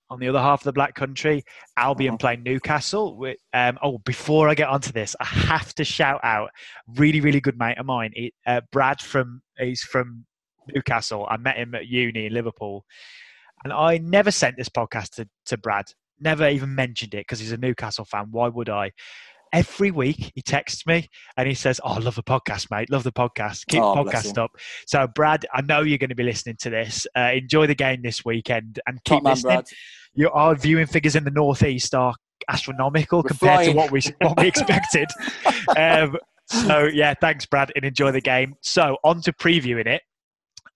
[0.09, 1.43] on the other half of the Black Country.
[1.77, 2.17] Albion uh-huh.
[2.17, 3.17] playing Newcastle.
[3.17, 6.49] With, um, oh, before I get onto this, I have to shout out
[6.95, 10.25] really, really good mate of mine, he, uh, Brad from he's from
[10.73, 11.27] Newcastle.
[11.29, 12.85] I met him at uni in Liverpool,
[13.63, 15.85] and I never sent this podcast to, to Brad
[16.21, 18.27] never even mentioned it because he's a Newcastle fan.
[18.31, 18.91] Why would I?
[19.51, 22.89] Every week he texts me and he says, "Oh, love the podcast, mate.
[22.89, 23.65] Love the podcast.
[23.67, 24.51] Keep oh, the podcast up."
[24.87, 27.07] So, Brad, I know you're going to be listening to this.
[27.15, 29.55] Uh, enjoy the game this weekend and keep Top listening.
[29.55, 29.63] Man,
[30.13, 32.13] Your our viewing figures in the northeast are
[32.47, 33.71] astronomical We're compared flying.
[33.71, 35.09] to what we what we expected.
[35.77, 38.55] um, so yeah, thanks, Brad, and enjoy the game.
[38.61, 40.01] So on to previewing it.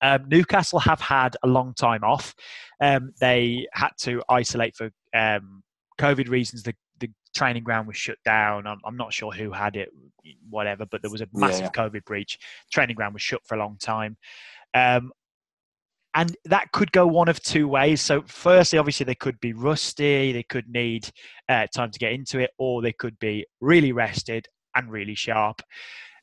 [0.02, 2.36] Um, Newcastle have had a long time off.
[2.82, 5.64] Um, they had to isolate for um,
[6.00, 6.64] COVID reasons.
[6.64, 6.76] The
[7.34, 8.68] training ground was shut down.
[8.68, 9.90] I'm, I'm, not sure who had it,
[10.50, 11.84] whatever, but there was a massive yeah.
[11.84, 12.38] COVID breach.
[12.72, 14.18] Training ground was shut for a long time.
[14.74, 15.12] Um,
[16.16, 18.02] and that could go one of two ways.
[18.02, 21.10] So, firstly, obviously, they could be rusty, they could need
[21.50, 25.62] uh, time to get into it, or they could be really rested and really sharp.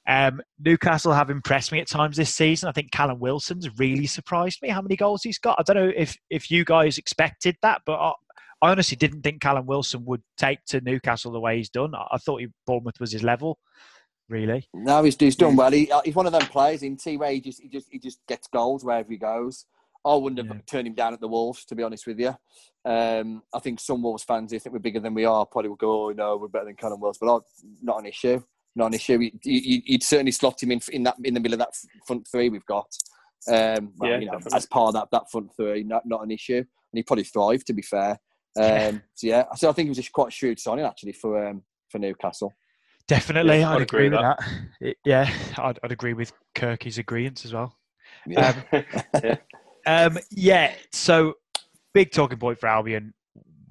[0.09, 2.69] Um, Newcastle have impressed me at times this season.
[2.69, 5.57] I think Callum Wilson's really surprised me how many goals he's got.
[5.59, 8.15] I don't know if, if you guys expected that, but
[8.63, 11.95] I, honestly didn't think Callum Wilson would take to Newcastle the way he's done.
[11.95, 13.59] I, I thought he, Bournemouth was his level,
[14.29, 14.69] really.
[14.75, 15.71] No, he's, he's done well.
[15.71, 17.99] He, uh, he's one of them players in T where he just he just he
[17.99, 19.67] just gets goals wherever he goes.
[20.05, 20.63] I wouldn't have Yeah.
[20.67, 22.35] turned him down at the Wolves, to be honest with you.
[22.87, 25.77] Um, I think some Wolves fans who think we're bigger than we are probably will
[25.77, 27.41] go, "Oh no, we're better than Callum Wilson," but I,
[27.83, 28.43] not an issue.
[28.77, 29.19] Not an issue.
[29.19, 31.75] You, you, you'd certainly slot him in in that in the middle of that
[32.07, 32.87] front three we've got.
[33.49, 36.31] Um, well, Yeah, you know, as part of that, that front three, not not an
[36.31, 37.67] issue, and he probably thrived.
[37.67, 38.19] To be fair,
[38.57, 41.47] um, so yeah, so I think it was just quite a shrewd signing actually for
[41.47, 42.53] um, for Newcastle.
[43.09, 44.49] Definitely, Yeah, I'd, I'd agree, agree with with that.
[44.81, 47.77] It- yeah, I'd, I'd agree with Kirky's agreement as well.
[48.27, 48.61] Yeah.
[49.23, 49.37] yeah.
[49.87, 51.35] Um, yeah, so
[51.95, 53.15] big talking point for Albion.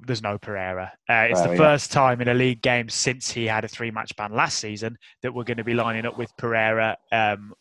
[0.07, 0.91] There's no Pereira.
[1.07, 1.57] Uh, it's Oh, the yeah.
[1.57, 4.97] first time in a league game since he had a three match ban last season
[5.21, 7.53] that we're going to be lining up with Pereira, um,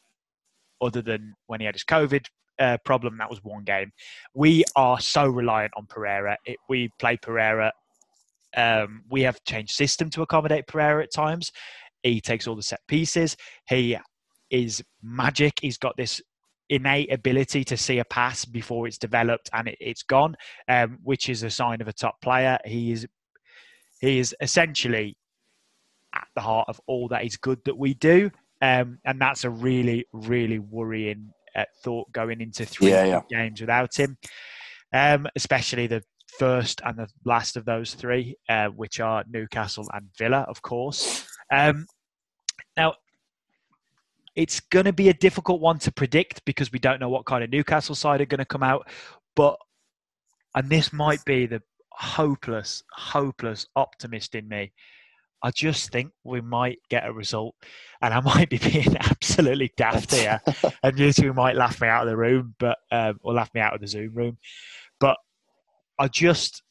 [0.81, 2.25] other than when he had his COVID
[2.59, 3.19] uh, problem.
[3.19, 3.93] That was one game.
[4.35, 6.37] We are so reliant on Pereira.
[6.45, 7.73] It, we play Pereira.
[8.57, 11.53] Um, we have changed system to accommodate Pereira at times.
[12.03, 13.37] He takes all the set pieces.
[13.69, 13.97] He
[14.51, 15.55] is magic.
[15.61, 16.21] He's got this
[16.71, 20.37] innate ability to see a pass before it's developed and it, it's gone,
[20.69, 22.59] um, which is a sign of a top player.
[22.65, 23.07] He is
[24.01, 25.17] he is essentially
[26.15, 28.31] at the heart of all that is good that we do,
[28.63, 33.21] um, and that's a really really worrying uh, thought going into three Yeah, yeah.
[33.29, 34.17] games without him,
[34.93, 36.03] um, especially the
[36.39, 41.27] first and the last of those three, uh, which are Newcastle and Villa, of course.
[41.53, 41.87] Um,
[42.77, 42.95] now,
[44.37, 47.43] it's going to be a difficult one to predict because we don't know what kind
[47.43, 48.89] of Newcastle side are going to come out.
[49.35, 49.57] But,
[50.55, 54.73] and this might be the hopeless, hopeless optimist in me.
[55.43, 57.55] I just think we might get a result,
[58.03, 60.41] and I might be being absolutely daft here,
[60.83, 63.61] and you two might laugh me out of the room, but um, or laugh me
[63.61, 64.39] out of the Zoom room.
[65.01, 65.17] But
[65.99, 66.63] I just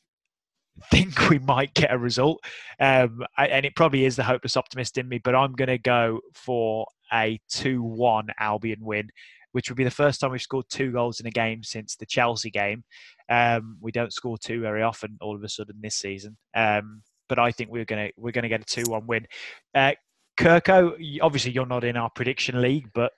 [0.91, 2.43] think we might get a result,
[2.79, 5.17] um, I- and it probably is the hopeless optimist in me.
[5.17, 9.09] But I'm going to go for a two-one Albion win,
[9.53, 12.05] which would be the first time we've scored two goals in a game since the
[12.05, 12.83] Chelsea game.
[13.29, 16.37] Um, we don't score two very often all of a sudden this season.
[16.53, 19.27] Um, but I think we're gonna we're gonna get a two-one win.
[19.75, 19.93] Uh,
[20.39, 23.11] Kirko, y- obviously you're not in our prediction league, but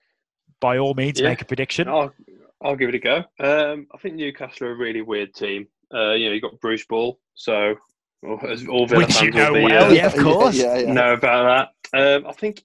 [0.61, 1.29] by all means, Yeah.
[1.29, 1.87] make a prediction.
[1.87, 2.13] I'll,
[2.61, 3.23] I'll give it a go.
[3.39, 5.67] Um, I think Newcastle are a really weird team.
[5.93, 7.75] Uh, you know, you got Bruce Ball, so
[8.21, 10.55] well, as all Villa Which you fans will be, well, uh, yeah, of course.
[10.57, 10.93] yeah, yeah.
[10.93, 11.99] know about that.
[12.17, 12.63] Um, I think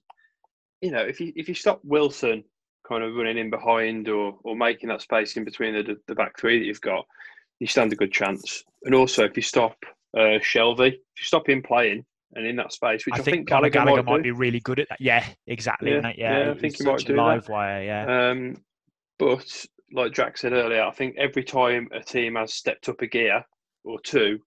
[0.81, 2.43] you know if you if you stop Wilson
[2.87, 6.37] kind of running in behind or or making that space in between the the back
[6.39, 7.05] three that you've got,
[7.59, 8.63] you stand a good chance.
[8.83, 9.75] And also if you stop
[10.15, 13.35] uh, Shelvey, if you stop him playing and in that space, which I, I, think,
[13.37, 14.99] think Gallagher, Gallagher, might, might be really good at that.
[15.01, 15.91] Yeah, exactly.
[15.91, 16.11] Yeah.
[16.17, 17.21] Yeah, yeah, I think he might do that.
[17.21, 17.83] live wire.
[17.83, 18.57] Yeah, Um,
[19.19, 23.07] but like Jack said earlier, I think every time a team has stepped up a
[23.07, 23.43] gear
[23.83, 24.39] or two,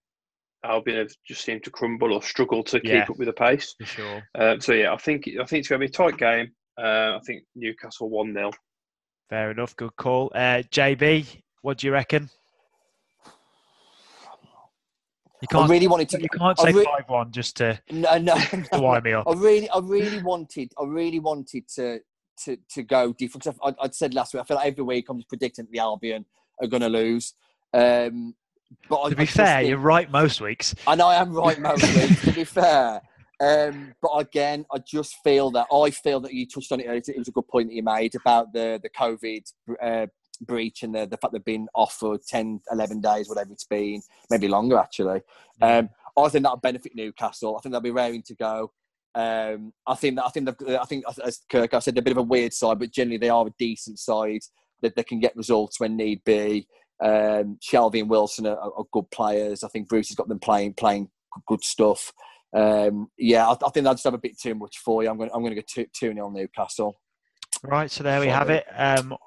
[0.65, 3.01] Albion have just seemed to crumble or struggle to Yeah.
[3.01, 3.73] keep up with the pace.
[3.79, 4.23] for sure.
[4.35, 6.51] Um, so yeah, I think I think it's going to be a tight game.
[6.77, 8.51] Uh, I think Newcastle one 0
[9.29, 9.75] Fair enough.
[9.75, 10.31] Good call.
[10.35, 12.29] Uh, JB, what do you reckon?
[15.41, 15.69] You can't.
[15.69, 16.21] really wanted to.
[16.21, 18.35] you can't say re- five one just to, No, no,
[18.73, 18.81] no.
[18.81, 19.27] wind me up.
[19.27, 21.99] I really, I really wanted, I really wanted to
[22.45, 23.43] to to go different.
[23.43, 25.71] 'cause I, I'd said last week, I feel like every week I'm just predicting that
[25.71, 26.25] the Albion
[26.61, 27.33] are going to lose.
[27.73, 28.35] Um,
[28.89, 30.75] but To I be just fair, think- you're right most weeks.
[30.85, 32.21] I know I am right most weeks.
[32.23, 33.01] to be fair,
[33.41, 36.85] um, but again, I just feel that I feel that you touched on it.
[36.87, 37.01] earlier.
[37.07, 39.43] It was a good point that you made about the the COVID
[39.81, 40.07] uh,
[40.41, 44.01] breach and the, the fact they've been off for 10, 11 days, whatever it's been,
[44.29, 45.21] maybe longer actually.
[45.61, 47.55] Um, I think that'll benefit Newcastle.
[47.57, 48.71] I think they'll be raring to go.
[49.15, 52.11] Um, I think that I think I think as Kirk I said, they're a bit
[52.11, 54.41] of a weird side, but generally they are a decent side
[54.81, 56.67] that they can get results when need be.
[57.01, 59.63] Um, Shelvey and Wilson are, are good players.
[59.63, 61.09] I think Bruce has got them playing playing
[61.47, 62.11] good stuff.
[62.55, 65.09] Um, yeah, I, I think I just have a bit too much for you.
[65.09, 65.31] I'm going.
[65.33, 66.99] I'm going to go two two 0 Newcastle.
[67.63, 68.65] Right, so there we have it.
[68.73, 69.17] Um,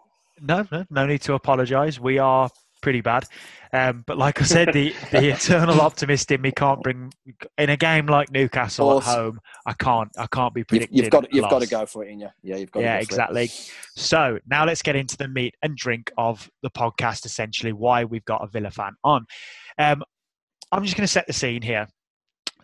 [0.43, 1.99] no, no, no need to apologise.
[1.99, 2.51] We are
[2.82, 3.24] pretty bad,
[3.72, 7.12] um, but like I said, the the eternal optimist in me can't bring
[7.57, 9.40] in a game like Newcastle at home.
[9.64, 12.20] I can't, I can't be You've, you've got you've got to go for it, in
[12.20, 12.28] you.
[12.43, 12.80] Yeah, you've got.
[12.80, 13.51] yeah, to go exactly.
[13.97, 17.24] So now let's get into the meat and drink of the podcast.
[17.24, 19.24] Essentially, why we've got a Villa fan on.
[19.78, 20.03] Um,
[20.72, 21.86] I'm just going to set the scene here.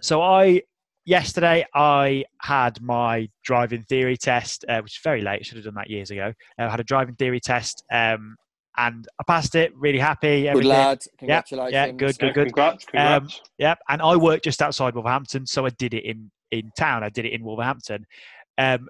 [0.00, 0.62] So I
[1.08, 5.44] yesterday I had my driving theory test, uh, which is very late.
[5.44, 6.34] Should have done that years ago.
[6.58, 8.36] Uh, I had a driving theory test, um,
[8.76, 9.74] and I passed it.
[9.74, 10.42] Really happy.
[10.42, 10.68] Good everything.
[10.68, 10.98] lad.
[11.00, 11.72] Yeah, Congratulations.
[11.72, 12.46] yeah, good, good, good.
[12.48, 13.40] Congrats, congrats.
[13.56, 17.02] Yep, and I work just outside Wolverhampton, so I did it in in town.
[17.02, 18.06] I did it in Wolverhampton.
[18.58, 18.88] Um,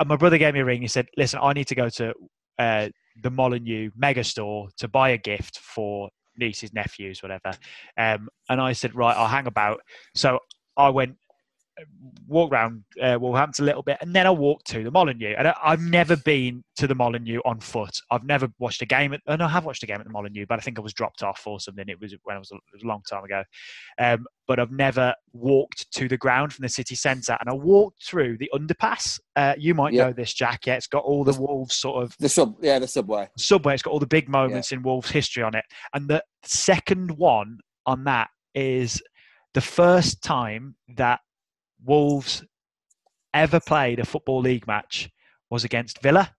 [0.00, 0.82] and my brother gave me a ring.
[0.82, 2.12] He said, "Listen, I need to go to
[2.58, 2.88] uh,
[3.22, 7.52] the Molineux mega store to buy a gift for nieces, nephews, whatever."
[7.96, 9.80] Um, and I said, "Right, I'll hang about."
[10.16, 10.40] So
[10.76, 11.16] I went
[12.26, 15.34] walk around uh, Wolverhampton a little bit, and then I walked to the Molineux.
[15.36, 17.96] And I, I've never been to the Molineux on foot.
[18.10, 19.12] I've never watched a game.
[19.12, 20.92] At, and I have watched a game at the Molineux, but I think I was
[20.94, 21.88] dropped off or something.
[21.88, 23.42] It was when I was, it was a long time ago.
[23.98, 27.36] Um, but I've never walked to the ground from the city centre.
[27.40, 29.20] And I walked through the underpass.
[29.36, 30.06] Uh, you might Yeah.
[30.06, 30.66] know this, Jack.
[30.66, 33.28] Yeah, it's got all the Wolves sort of The sub, yeah, the subway.
[33.36, 33.74] subway.
[33.74, 35.64] It's got all the big moments in Wolves history on it.
[35.94, 39.00] And the second one on that is
[39.54, 41.20] the first time that
[41.84, 42.44] Wolves
[43.34, 45.08] ever played a football league match
[45.50, 46.34] was against Villa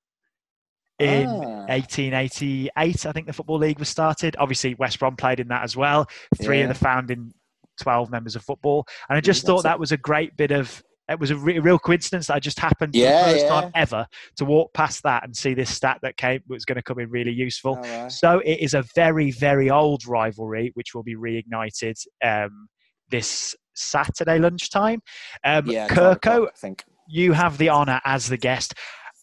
[1.00, 1.66] in Ah.
[1.68, 3.06] 1888.
[3.06, 4.36] I think the football league was started.
[4.40, 6.08] Obviously, West Brom played in that as well.
[6.42, 6.64] Three Yeah.
[6.64, 7.34] of the founding
[7.80, 8.86] 12 members of football.
[9.10, 10.84] And I just Mm, thought that was a great bit of.
[11.10, 13.50] It was a re- real coincidence that I just happened for the first yeah.
[13.50, 16.82] time ever to walk past that and see this stat that came was going to
[16.82, 17.76] come in really useful.
[17.76, 18.12] All right.
[18.12, 22.70] So it is a very, very old rivalry, which will be reignited um,
[23.10, 25.02] this Saturday lunchtime.
[25.44, 26.84] Um, Yeah, Kirko, I think.
[27.08, 28.74] you have the honour as the guest.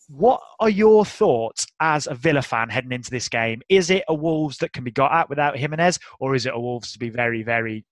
[0.08, 3.60] What are your thoughts as a Villa fan heading into this game?
[3.68, 6.58] Is it a Wolves that can be got at without Jimenez, or is it a
[6.58, 7.84] Wolves to be very, very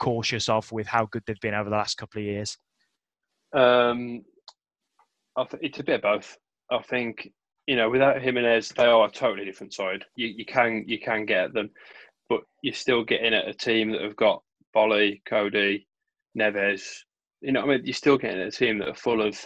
[0.00, 2.56] cautious of with how good they've been over the last couple of years?
[3.54, 4.24] Um,
[5.36, 6.38] I th- it's a bit of both.
[6.70, 7.30] I think
[7.66, 10.04] you know, without Jimenez, they are a totally different side.
[10.16, 11.70] You you can you can get at them,
[12.28, 14.42] but you're still getting at a team that have got
[14.74, 15.86] Boly, Coady,
[16.38, 16.82] Neves.
[17.40, 19.38] You know, I mean, you're still getting a team that are full of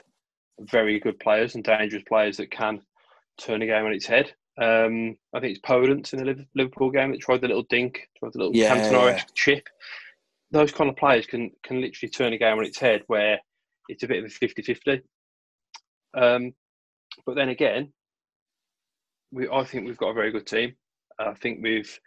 [0.61, 2.81] very good players and dangerous players that can
[3.39, 4.33] turn a game on its head.
[4.61, 8.33] Um, I think it's Podence in the Liverpool game that tried the little dink, tried
[8.33, 9.67] the little Yeah, Cantona chip.
[10.51, 13.39] Those kind of players can can literally turn a game on its head where
[13.89, 15.03] it's a bit of a 50-50.
[16.17, 16.53] Um,
[17.25, 17.93] but then again,
[19.33, 20.75] we I think we've got a very good team.
[21.19, 21.99] I think we've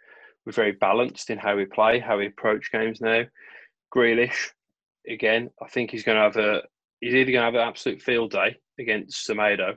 [0.46, 3.24] we're very balanced in how we play, how we approach games now.
[3.94, 4.48] Grealish,
[5.08, 6.62] again, I think he's going to have a
[7.00, 9.76] he's either going to have an absolute field day against Semedo,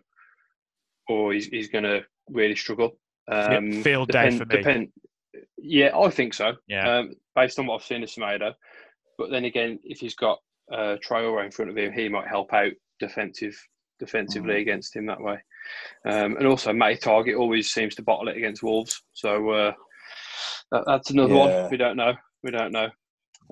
[1.07, 2.97] or he's he's going to really struggle.
[3.29, 4.57] Um, field day for me.
[4.57, 4.87] Depend,
[5.57, 6.53] yeah, I think so.
[6.67, 6.97] Yeah.
[6.99, 8.53] Um, based on what I've seen of Semedo,
[9.17, 10.39] but then again, if he's got
[10.71, 13.55] uh, Traore in front of him, he might help out defensive
[13.99, 14.61] defensively Mm.
[14.61, 15.37] against him that way.
[16.05, 19.73] Um, and also, Matty Targett always seems to bottle it against Wolves, so uh,
[20.71, 21.39] that, that's another Yeah.
[21.61, 21.71] one.
[21.71, 22.13] We don't know.
[22.43, 22.89] We don't know.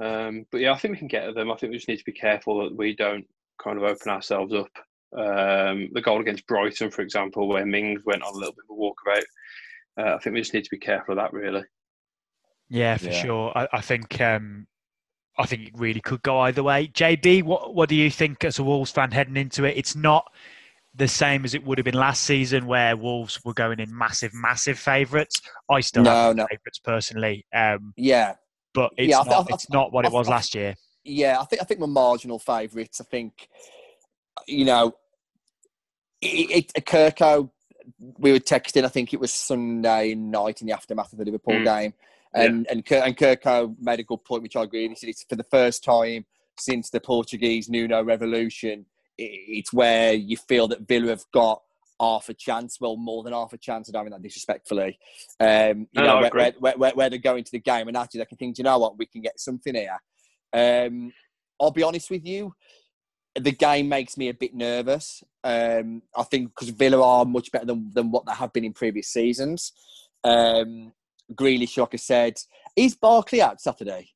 [0.01, 1.51] Um, but yeah, I think we can get at them.
[1.51, 3.25] I think we just need to be careful that we don't
[3.61, 4.69] kind of open ourselves up.
[5.17, 8.75] Um, the goal against Brighton, for example, where Mings went on a little bit of
[8.75, 9.23] a walkabout.
[9.99, 11.63] Uh, I think we just need to be careful of that, really.
[12.69, 13.21] Yeah, for Yeah.
[13.21, 13.51] sure.
[13.55, 14.67] I, I think um,
[15.37, 16.87] I think it really could go either way.
[16.87, 19.77] JB, what what do you think as a Wolves fan heading into it?
[19.77, 20.31] It's not
[20.95, 24.33] the same as it would have been last season, where Wolves were going in massive,
[24.33, 25.41] massive favourites.
[25.69, 26.47] I still No, have no.
[26.49, 28.35] favourites personally, um, Yeah,
[28.73, 29.51] but it's Yeah, th- not.
[29.51, 30.75] I- it's not what I- it was last year.
[31.03, 31.39] yeah.
[31.39, 32.99] I think I think we're marginal favourites.
[32.99, 33.47] I think
[34.47, 34.93] you know,
[36.21, 37.49] it, it, Kirko.
[38.17, 38.83] We were texting.
[38.85, 41.63] I think it was Sunday night in the aftermath of the Liverpool Mm.
[41.65, 41.93] game,
[42.33, 44.87] and and Kir- and Kirko made a good point, which I agree.
[44.87, 46.25] He said it's for the first time
[46.59, 48.85] since the Portuguese Nuno revolution.
[49.21, 51.61] It's where you feel that Villa have got
[51.99, 53.87] half a chance, well, more than half a chance.
[53.87, 54.97] I don't mean that disrespectfully.
[55.39, 58.19] Um, you No, know, where, where, where, where, they're going to the game and actually
[58.19, 59.99] they can think, "Do you know what, we can get something here.
[60.51, 61.13] Um,
[61.59, 62.53] I'll be honest with you,
[63.35, 65.23] the game makes me a bit nervous.
[65.43, 68.73] Um, I think because Villa are much better than, than what they have been in
[68.73, 69.71] previous seasons.
[70.23, 70.93] Um,
[71.33, 72.33] Grealish, like I said,
[72.75, 74.09] is Barkley out Saturday?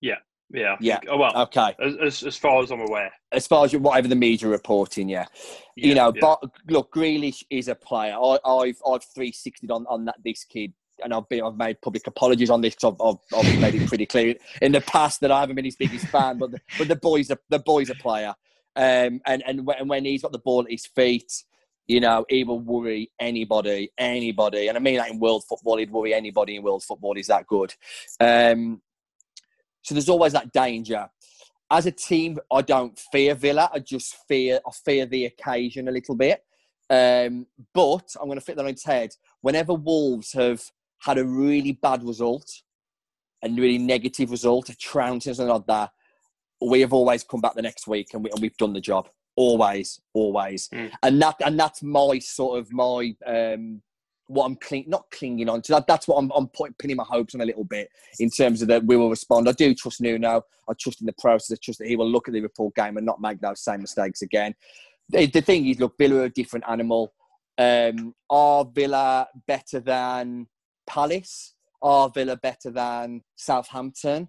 [0.00, 0.18] Yeah.
[0.54, 1.00] I Yeah.
[1.08, 3.12] Oh, well, Okay, as, as, far as I'm aware.
[3.32, 5.26] as far as whatever the media are reporting, yeah.
[5.76, 6.20] Yeah, you know, yeah.
[6.20, 8.14] but look, Grealish is a player.
[8.14, 10.72] I, I've I've three sixty on on that this kid,
[11.04, 12.74] and I've been I've made public apologies on this.
[12.76, 15.64] 'cause I've, I've, I've made it pretty clear in the past that I haven't been
[15.64, 18.34] his biggest fan, but the, but the boy's a the boy's a player,
[18.76, 21.32] um, and and when, and when he's got the ball at his feet.
[21.88, 25.76] You know, he will worry anybody, anybody, and I mean that in world football.
[25.76, 27.14] He'd worry anybody in world football.
[27.14, 27.74] He's that good.
[28.18, 28.82] Um,
[29.86, 31.08] so there's always that danger
[31.70, 33.70] as a team, I don't fear Villa.
[33.72, 36.42] I just fear I fear the occasion a little bit.
[36.88, 39.10] Um, but I'm going to fit that on its head.
[39.40, 40.62] Whenever Wolves have
[41.00, 42.48] had a really bad result,
[43.42, 45.90] a really negative result, a trouncing something like that,
[46.60, 49.08] we have always come back the next week and, we, and we've done the job.
[49.34, 50.92] Always, always, Mm.
[51.02, 53.82] and that and that's my sort of my um,
[54.28, 55.72] what I'm cling, not clinging on to.
[55.72, 58.62] That, that's what I'm, I'm putting, pinning my hopes on a little bit in terms
[58.62, 59.48] of that we will respond.
[59.48, 60.42] I do trust Nuno.
[60.68, 61.56] I trust in the process.
[61.56, 63.80] I trust that he will look at the report game and not make those same
[63.80, 64.54] mistakes again.
[65.08, 67.12] The, the thing is, look, Villa are a different animal.
[67.58, 70.48] Um, are Villa better than
[70.86, 71.54] Palace?
[71.82, 74.28] Are Villa better than Southampton?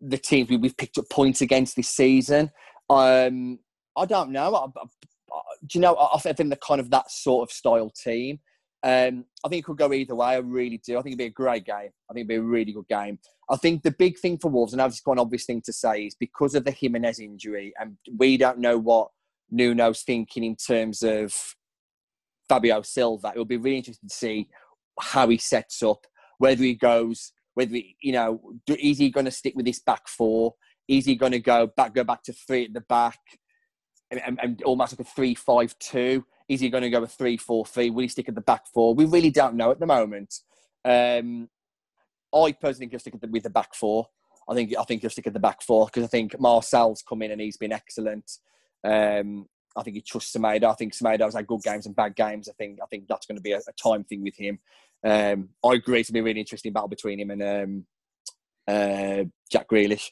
[0.00, 2.50] The teams we, we've picked up points against this season.
[2.88, 3.58] Um,
[3.96, 4.54] I don't know.
[4.54, 5.94] I, I, do you know?
[5.94, 8.38] I, I think they're kind of that sort of style team.
[8.86, 10.28] Um, I think it could go either way.
[10.28, 10.96] I really do.
[10.96, 11.90] I think it'd be a great game.
[12.08, 13.18] I think it'd be a really good game.
[13.50, 16.02] I think the big thing for Wolves, and obviously quite an obvious thing to say,
[16.02, 19.08] is because of the Jimenez injury, and we don't know what
[19.50, 21.34] Nuno's thinking in terms of
[22.48, 23.32] Fabio Silva.
[23.34, 24.48] It will be really interesting to see
[25.00, 26.06] how he sets up,
[26.38, 30.06] whether he goes, whether he, you know, is he going to stick with this back
[30.06, 30.54] four?
[30.86, 33.18] Is he going to go back, go back to three at the back,
[34.12, 36.24] and, and, and almost like a three-five-two?
[36.48, 37.90] Is he going to go a three-four-three?
[37.90, 38.94] Will he stick at the back four?
[38.94, 40.34] We really don't know at the moment.
[40.84, 41.48] Um,
[42.34, 44.08] I personally he'll stick the, with the back four.
[44.48, 47.22] I think I think he'll stick at the back four because I think Marçal's come
[47.22, 48.30] in and he's been excellent.
[48.84, 50.70] Um, I think he trusts Semedo.
[50.70, 52.48] I think Semedo's had good games and bad games.
[52.48, 54.60] I think I think that's going to be a, a time thing with him.
[55.04, 56.00] Um, I agree.
[56.00, 57.86] It's going to be a really interesting battle between him and um,
[58.68, 60.10] uh, Jack Grealish,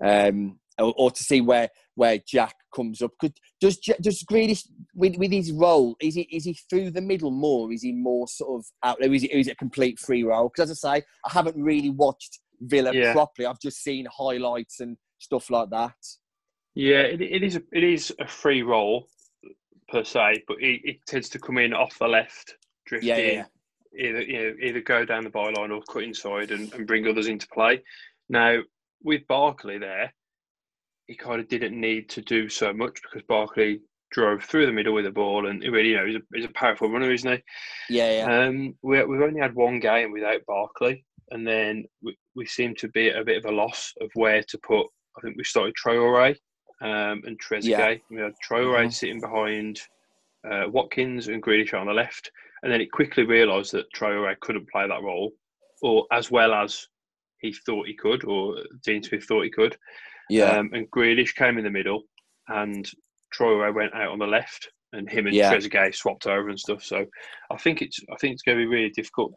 [0.00, 3.12] um, or, or, to see where where Jack comes up.
[3.20, 7.30] Could does does Grealish with, with his role is he is he through the middle
[7.30, 7.72] more?
[7.72, 9.12] Is he more sort of out there?
[9.12, 10.50] Is it, is it a complete free role?
[10.54, 13.12] Because as I say, I haven't really watched Villa yeah.
[13.12, 13.46] properly.
[13.46, 15.94] I've just seen highlights and stuff like that.
[16.74, 19.08] Yeah, it, it is a, it is a free role
[19.88, 22.56] per se, but it, it tends to come in off the left,
[22.86, 23.08] drifting.
[23.08, 23.44] Yeah, yeah.
[23.98, 27.28] Either you know, either go down the byline or cut inside and, and bring others
[27.28, 27.82] into play.
[28.28, 28.58] Now
[29.02, 30.12] with Barkley there,
[31.06, 33.80] he kind of didn't need to do so much because Barkley
[34.10, 36.44] drove through the middle with the ball, and he really, you know, he's a, he's
[36.44, 37.96] a powerful runner, isn't he?
[37.96, 38.46] Yeah, yeah.
[38.46, 42.88] Um, we, we've only had one game without Barkley, and then we, we seem to
[42.88, 44.86] be at a bit of a loss of where to put.
[45.16, 46.36] I think we started Traore
[46.82, 47.64] um, and Trezeguet.
[47.64, 47.94] Yeah.
[48.10, 48.90] We had Traore mm-hmm.
[48.90, 49.80] sitting behind
[50.50, 52.30] uh, Watkins and Grealish on the left,
[52.62, 55.32] and then it quickly realised that Traore couldn't play that role,
[55.82, 56.86] or as well as
[57.40, 59.76] he thought he could, or Dean Smith thought he could.
[60.28, 60.58] Yeah.
[60.58, 62.02] Um, and Grealish came in the middle,
[62.48, 62.88] and
[63.34, 65.52] Traore went out on the left, and him and yeah.
[65.52, 66.82] Trezeguet swapped over and stuff.
[66.82, 67.04] So
[67.50, 69.32] I think it's I think it's going to be really difficult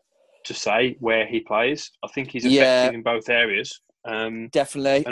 [0.46, 1.92] to say where he plays.
[2.04, 2.92] I think he's effective yeah.
[2.92, 3.82] in both areas.
[4.06, 5.06] Um, Definitely.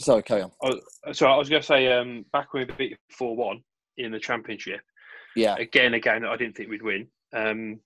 [0.00, 0.50] Sorry, carry on.
[0.62, 0.80] Oh,
[1.12, 3.62] so I was going to say, um, back when we beat four one
[3.96, 4.80] in the championship.
[5.36, 5.56] Yeah.
[5.56, 7.06] Again, again, I didn't think we'd win.
[7.32, 7.80] Um,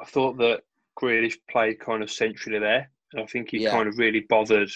[0.00, 0.62] I thought that
[1.00, 3.70] Grealish played kind of centrally there, I think he yeah.
[3.70, 4.70] kind of really bothered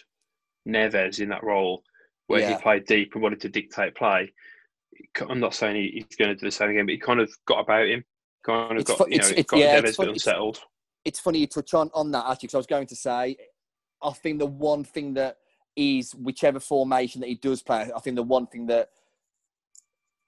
[0.66, 1.82] Neves in that role
[2.26, 2.57] where yeah.
[2.57, 4.32] he played deep and wanted to dictate play.
[5.28, 7.61] I'm not saying he's going to do the same again, but he kind of got
[7.61, 8.05] about him.
[8.45, 10.57] Kind of it's got, fu- you know, it's, got yeah, Neves it's unsettled.
[10.57, 10.66] It's,
[11.05, 13.36] it's funny you touch on, on that actually, because I was going to say,
[14.03, 15.39] I think the one thing that
[15.76, 17.91] is whichever formation that he does play.
[17.95, 18.91] I think the one thing that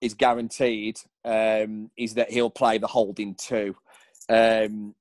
[0.00, 3.74] is guaranteed um, is that he'll play the holding two.
[4.28, 4.94] Um,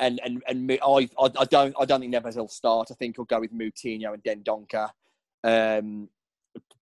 [0.00, 2.88] and and and I, I don't I don't think Neves will start.
[2.90, 4.90] I think he'll go with Moutinho and Dendoncker.
[5.42, 6.08] Um,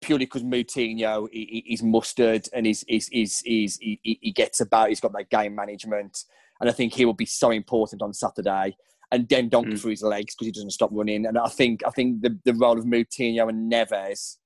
[0.01, 4.89] purely because Moutinho he, he's mustard and he's, he's, he's, he's, he, he gets about.
[4.89, 6.25] He's got that game management,
[6.61, 8.77] and I think he will be so important on Saturday
[9.13, 9.81] and then Donkey mm.
[9.81, 11.27] through his legs because he doesn't stop running.
[11.27, 14.39] And I think I think the, the role of Moutinho and Neves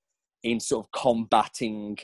[0.43, 1.97] in sort of combating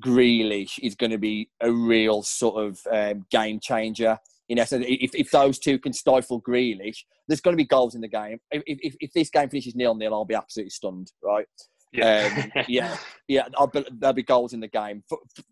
[0.00, 4.18] Grealish is going to be a real sort of um, game changer.
[4.48, 8.00] In essence, if, if those two can stifle Grealish, there's going to be goals in
[8.00, 8.38] the game.
[8.50, 11.46] If, if, if this game finishes nil nil, I'll be absolutely stunned, right?
[11.92, 12.96] Yeah, um, yeah,
[13.28, 13.48] yeah.
[13.72, 15.02] Be, there'll be goals in the game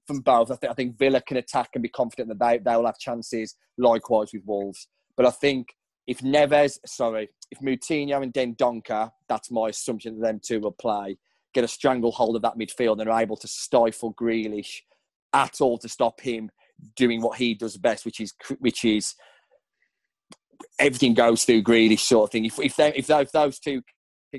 [0.07, 0.51] from both.
[0.51, 2.99] I think, I think Villa can attack and be confident that they they will have
[2.99, 3.57] chances.
[3.79, 4.87] Likewise with Wolves,
[5.17, 5.69] but I think
[6.07, 11.17] if Neves, sorry, if Moutinho and Dendoncker, that's my assumption that them two will play,
[11.55, 14.81] get a stranglehold of that midfield and are able to stifle Grealish
[15.33, 16.51] at all to stop him
[16.97, 19.15] doing what he does best, which is which is
[20.79, 22.45] everything goes through Grealish sort of thing.
[22.45, 23.83] If if, they, if, those, if those two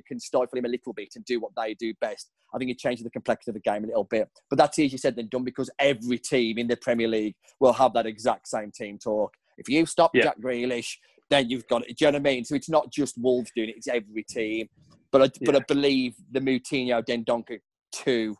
[0.07, 2.79] can stifle him a little bit and do what they do best, I think it
[2.79, 4.29] changes the complexity of the game a little bit.
[4.49, 7.93] But that's easier said than done because every team in the Premier League will have
[7.93, 9.33] that exact same team talk.
[9.57, 10.23] If you stop yeah.
[10.23, 10.95] Jack Grealish,
[11.29, 11.97] then you've got it.
[11.97, 12.45] Do you know what I mean?
[12.45, 14.67] So it's not just Wolves doing it; it's every team.
[15.11, 15.45] But I, yeah.
[15.45, 17.59] but I believe the Moutinho Dendoncker
[17.91, 18.35] two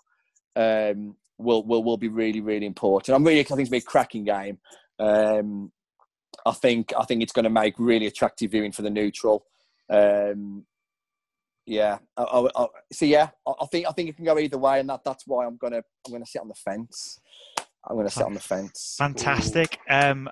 [0.55, 3.15] um, will will will be really really important.
[3.15, 4.59] I'm really I think it's going to be a cracking game.
[4.99, 5.71] Um,
[6.45, 9.45] I think I think it's going to make really attractive viewing for the neutral.
[9.89, 10.65] Um,
[11.65, 14.79] yeah, I, I, I, so yeah, I, think I think it can go either way,
[14.79, 17.19] and that that's why I'm gonna I'm gonna sit on the fence.
[17.87, 18.95] I'm going to sit on the fence.
[18.97, 19.77] Fantastic.
[19.89, 20.29] Um,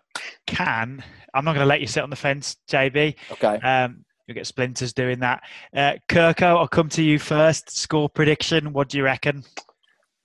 [0.48, 3.16] can I'm not going to let you sit on the fence, JB.
[3.32, 3.56] Okay.
[3.58, 5.44] Um, you'll get splinters doing that.
[5.76, 7.70] Uh, Kirko, I'll come to you first.
[7.70, 8.74] Score prediction.
[8.74, 9.44] What do you reckon?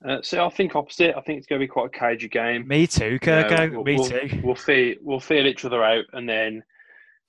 [0.07, 1.17] Uh, so I think opposite.
[1.17, 2.69] I think it's going to be quite a cagey game.
[2.69, 3.51] Me too, Kirko.
[3.51, 4.41] You know, we'll, Me we'll, too.
[4.45, 6.63] We'll feel we'll feel each other out, and then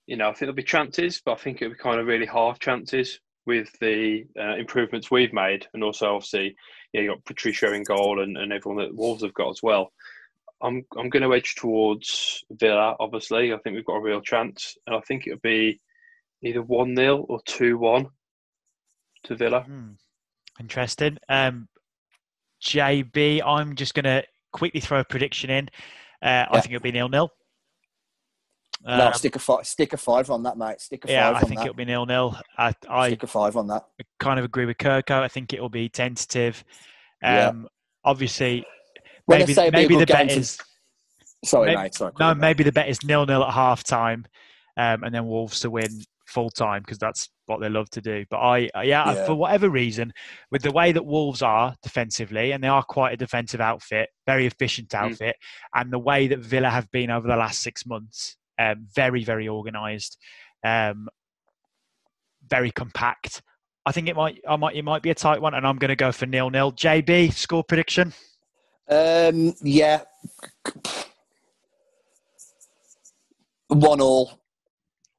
[0.05, 2.27] you know I think there'll be chances, but I think it'll be kind of really
[2.27, 6.55] half chances with the uh, improvements we've made, and also obviously,
[6.93, 9.91] yeah, you got Patricio in goal and, and everyone that Wolves have got as well.
[10.61, 12.95] I'm I'm going to edge towards Villa.
[12.99, 15.81] Obviously, I think we've got a real chance, and I think it'll be
[16.43, 18.07] either one 0 or two one
[19.23, 19.61] to Villa.
[19.61, 19.93] Hmm.
[20.59, 21.17] Interesting.
[21.29, 21.67] Um,
[22.63, 25.69] JB, I'm just going to quickly throw a prediction in.
[26.21, 27.29] Uh, I think it'll be nil nil.
[28.85, 30.81] no, Um, stick a five, stick a five on that, mate.
[30.81, 31.11] Stick a five.
[31.13, 31.65] yeah, I think that.
[31.65, 32.37] it'll be nil nil.
[32.57, 33.85] I, I Stick a five on that.
[34.19, 35.21] kind of agree with Kirko.
[35.21, 36.63] I think it will be tentative.
[37.21, 37.47] Yeah.
[37.49, 37.67] Um,
[38.05, 38.65] Obviously,
[39.25, 40.57] When maybe I say it'll be a maybe the bet to- is
[41.43, 41.95] Sorry, maybe- mate.
[41.95, 42.13] Sorry.
[42.19, 44.25] no, maybe the bet is nil nil at half time,
[44.77, 45.89] um, and then Wolves to win
[46.29, 48.25] full time because that's what they love to do.
[48.29, 49.25] But I, uh, yeah, Yeah.
[49.25, 50.13] for whatever reason,
[50.51, 54.45] with the way that Wolves are defensively, and they are quite a defensive outfit, very
[54.45, 54.99] efficient Mm.
[54.99, 55.35] outfit,
[55.73, 59.47] and the way that Villa have been over the last six months, um, very, very
[59.49, 60.17] organised,
[60.63, 61.09] um,
[62.47, 63.41] very compact.
[63.85, 65.89] I think it might, I might, it might be a tight one, and I'm going
[65.89, 66.71] to go for nil nil.
[66.71, 68.13] JB score prediction.
[68.87, 70.01] Um, yeah.
[73.67, 74.39] One all.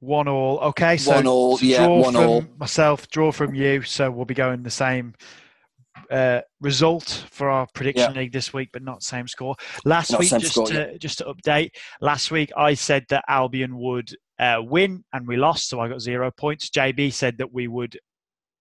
[0.01, 0.59] One all.
[0.59, 2.43] Okay, so One all, yeah, draw one from all.
[2.59, 3.83] myself, draw from you.
[3.83, 5.13] So we'll be going the same
[6.09, 9.55] uh, result for our prediction league this week, but not same score.
[9.85, 11.69] Last Not week, just score, to just to update,
[12.01, 16.01] last week I said that Albion would uh, win, and we lost, so I got
[16.01, 16.69] zero points.
[16.71, 17.97] JB said that we would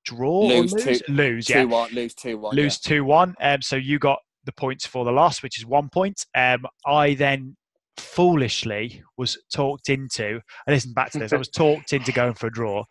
[0.04, 1.90] draw Lose or lose, two- lose, Two yeah, one.
[1.92, 2.54] Lose two one.
[2.54, 3.34] lose two one.
[3.40, 6.26] Um, so you got the points for the loss, which is one point.
[6.34, 7.56] Um, I then
[8.00, 10.40] foolishly was talked into.
[10.66, 11.32] I listened back to this.
[11.32, 12.84] I was talked into going for a draw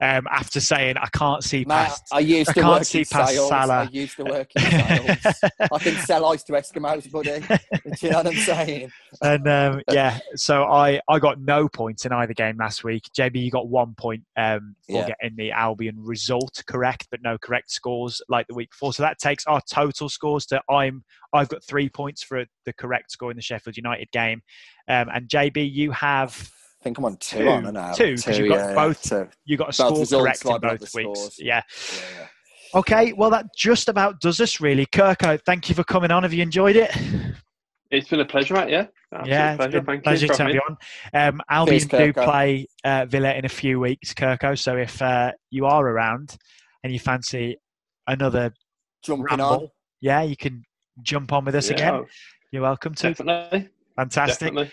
[0.00, 1.58] um, after saying I can't see.
[1.58, 2.04] Mate, past.
[2.12, 3.48] I used to work in sales.
[3.48, 3.74] Salah.
[3.74, 5.42] I used to work in sales.
[5.72, 7.40] I can sell ice to Eskimos, buddy.
[7.40, 8.92] Do you know what I'm saying?
[9.22, 13.04] and um, yeah, so I I got no points in either game last week.
[13.16, 15.08] JB, you got one point um, for Yeah.
[15.20, 18.92] getting the Albion result correct, but no correct scores like the week before.
[18.92, 23.10] So that takes our total scores to I'm I've got three points for the correct
[23.12, 24.42] score in the Sheffield United game,
[24.88, 26.50] um, and JB, you have
[26.86, 27.48] think I'm on two, Two.
[27.48, 27.92] on now.
[27.92, 29.02] Two, 'cause you've got yeah, yeah, both.
[29.02, 29.28] two.
[29.44, 31.36] you got a score results, correct in both weeks.
[31.40, 31.62] Yeah.
[31.92, 32.26] Yeah, yeah.
[32.78, 34.86] Okay, well that just about does us really.
[34.86, 36.22] Kirko, thank you for coming on.
[36.22, 36.90] Have you enjoyed it?
[37.90, 38.68] It's been a pleasure, mate.
[38.70, 39.70] Yeah, Absolute yeah, it's pleasure.
[39.70, 40.76] been a Thank pleasure you for to have you on.
[41.14, 44.58] Um, Albion Cheers, do play uh, Villa in a few weeks, Kirko.
[44.58, 46.36] So if uh, you are around
[46.84, 47.56] and you fancy
[48.08, 48.52] another
[49.04, 49.68] Jumping ramble, on.
[50.00, 50.64] yeah, you can
[51.02, 52.06] jump on with us Yeah, again.
[52.52, 53.08] You're welcome to.
[53.08, 54.48] Definitely, Fantastic.
[54.48, 54.72] definitely.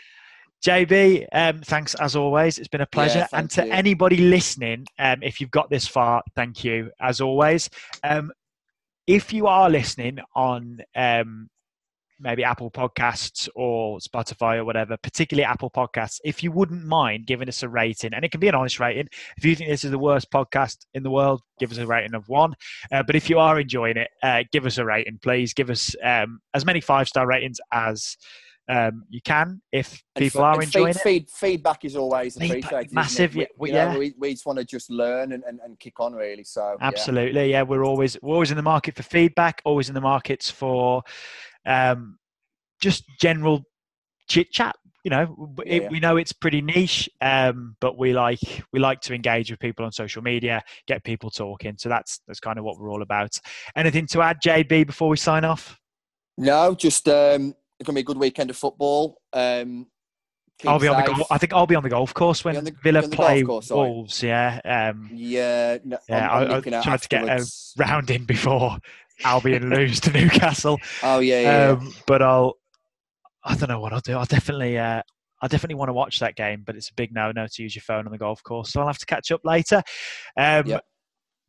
[0.63, 2.57] JB, um, thanks as always.
[2.57, 3.27] It's been a pleasure.
[3.33, 3.71] and to you.
[3.71, 7.69] anybody listening, um, if you've got this far, thank you as always.
[8.03, 8.31] Um,
[9.05, 11.49] if you are listening on um,
[12.17, 17.49] maybe Apple Podcasts or Spotify or whatever, particularly Apple Podcasts, if you wouldn't mind giving
[17.49, 19.09] us a rating, and it can be an honest rating.
[19.35, 22.15] If you think this is the worst podcast in the world, give us a rating
[22.15, 22.53] of one.
[22.89, 25.53] Uh, but if you are enjoying it, uh, give us a rating, please.
[25.53, 28.15] Give us um, as many five star ratings as
[28.69, 31.03] um, you can if people f- are enjoying feed, it.
[31.03, 32.93] Feed, feedback is always Feedback, appreciated.
[32.93, 35.99] massive, We, yeah, know, we, we just want to just learn and, and, and kick
[35.99, 36.43] on, really.
[36.45, 36.77] So.
[36.79, 37.63] Absolutely, yeah.
[37.63, 39.61] We're always we're always in the market for feedback.
[39.65, 41.03] Always in the markets for
[41.65, 42.17] um,
[42.81, 43.63] just general
[44.29, 44.75] chit chat.
[45.03, 45.89] You know, Yeah, it, yeah.
[45.89, 48.39] we know it's pretty niche, um, but we like
[48.71, 51.75] we like to engage with people on social media, get people talking.
[51.77, 53.37] So that's that's kind of what we're all about.
[53.75, 55.77] Anything to add, JB, before we sign off?
[56.37, 59.17] No, just um, it's going to be a good weekend of football.
[59.33, 59.87] Um,
[60.65, 61.27] I'll be on the golf.
[61.31, 63.43] I think I'll be on the golf course when the- Villa on the golf play
[63.43, 63.89] course, sorry.
[63.89, 64.23] Wolves.
[64.23, 67.45] Yeah, um, Yeah, no, Yeah, I'm, I'm I- I tried to get a
[67.77, 68.77] round in before
[69.25, 70.79] Albion lose to Newcastle.
[71.01, 71.65] Oh yeah, yeah.
[71.67, 71.71] yeah.
[71.73, 72.53] um, but I'll
[73.43, 74.13] I don't know what I'll do.
[74.17, 75.01] I'll definitely uh,
[75.41, 77.81] I definitely want to watch that game, but it's a big no-no to use your
[77.81, 78.71] phone on the golf course.
[78.71, 79.83] So I'll have to catch up later.
[80.37, 80.85] Um, Yep.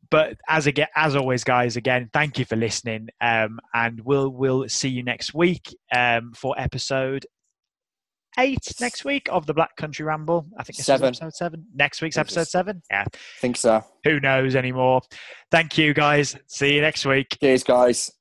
[0.09, 4.67] But as again, as always, guys, again, thank you for listening, um, and we'll we'll
[4.69, 7.25] see you next week um, for episode
[8.37, 10.45] eight next week of the Black Country Ramble.
[10.57, 11.07] I think this is Seven.
[11.07, 11.65] episode seven.
[11.73, 12.81] Next week's episode seven.
[12.91, 13.83] Yeah, I think so.
[14.03, 15.01] who knows anymore?
[15.51, 16.35] Thank you, guys.
[16.47, 17.37] See you next week.
[17.41, 18.11] Cheers, guys.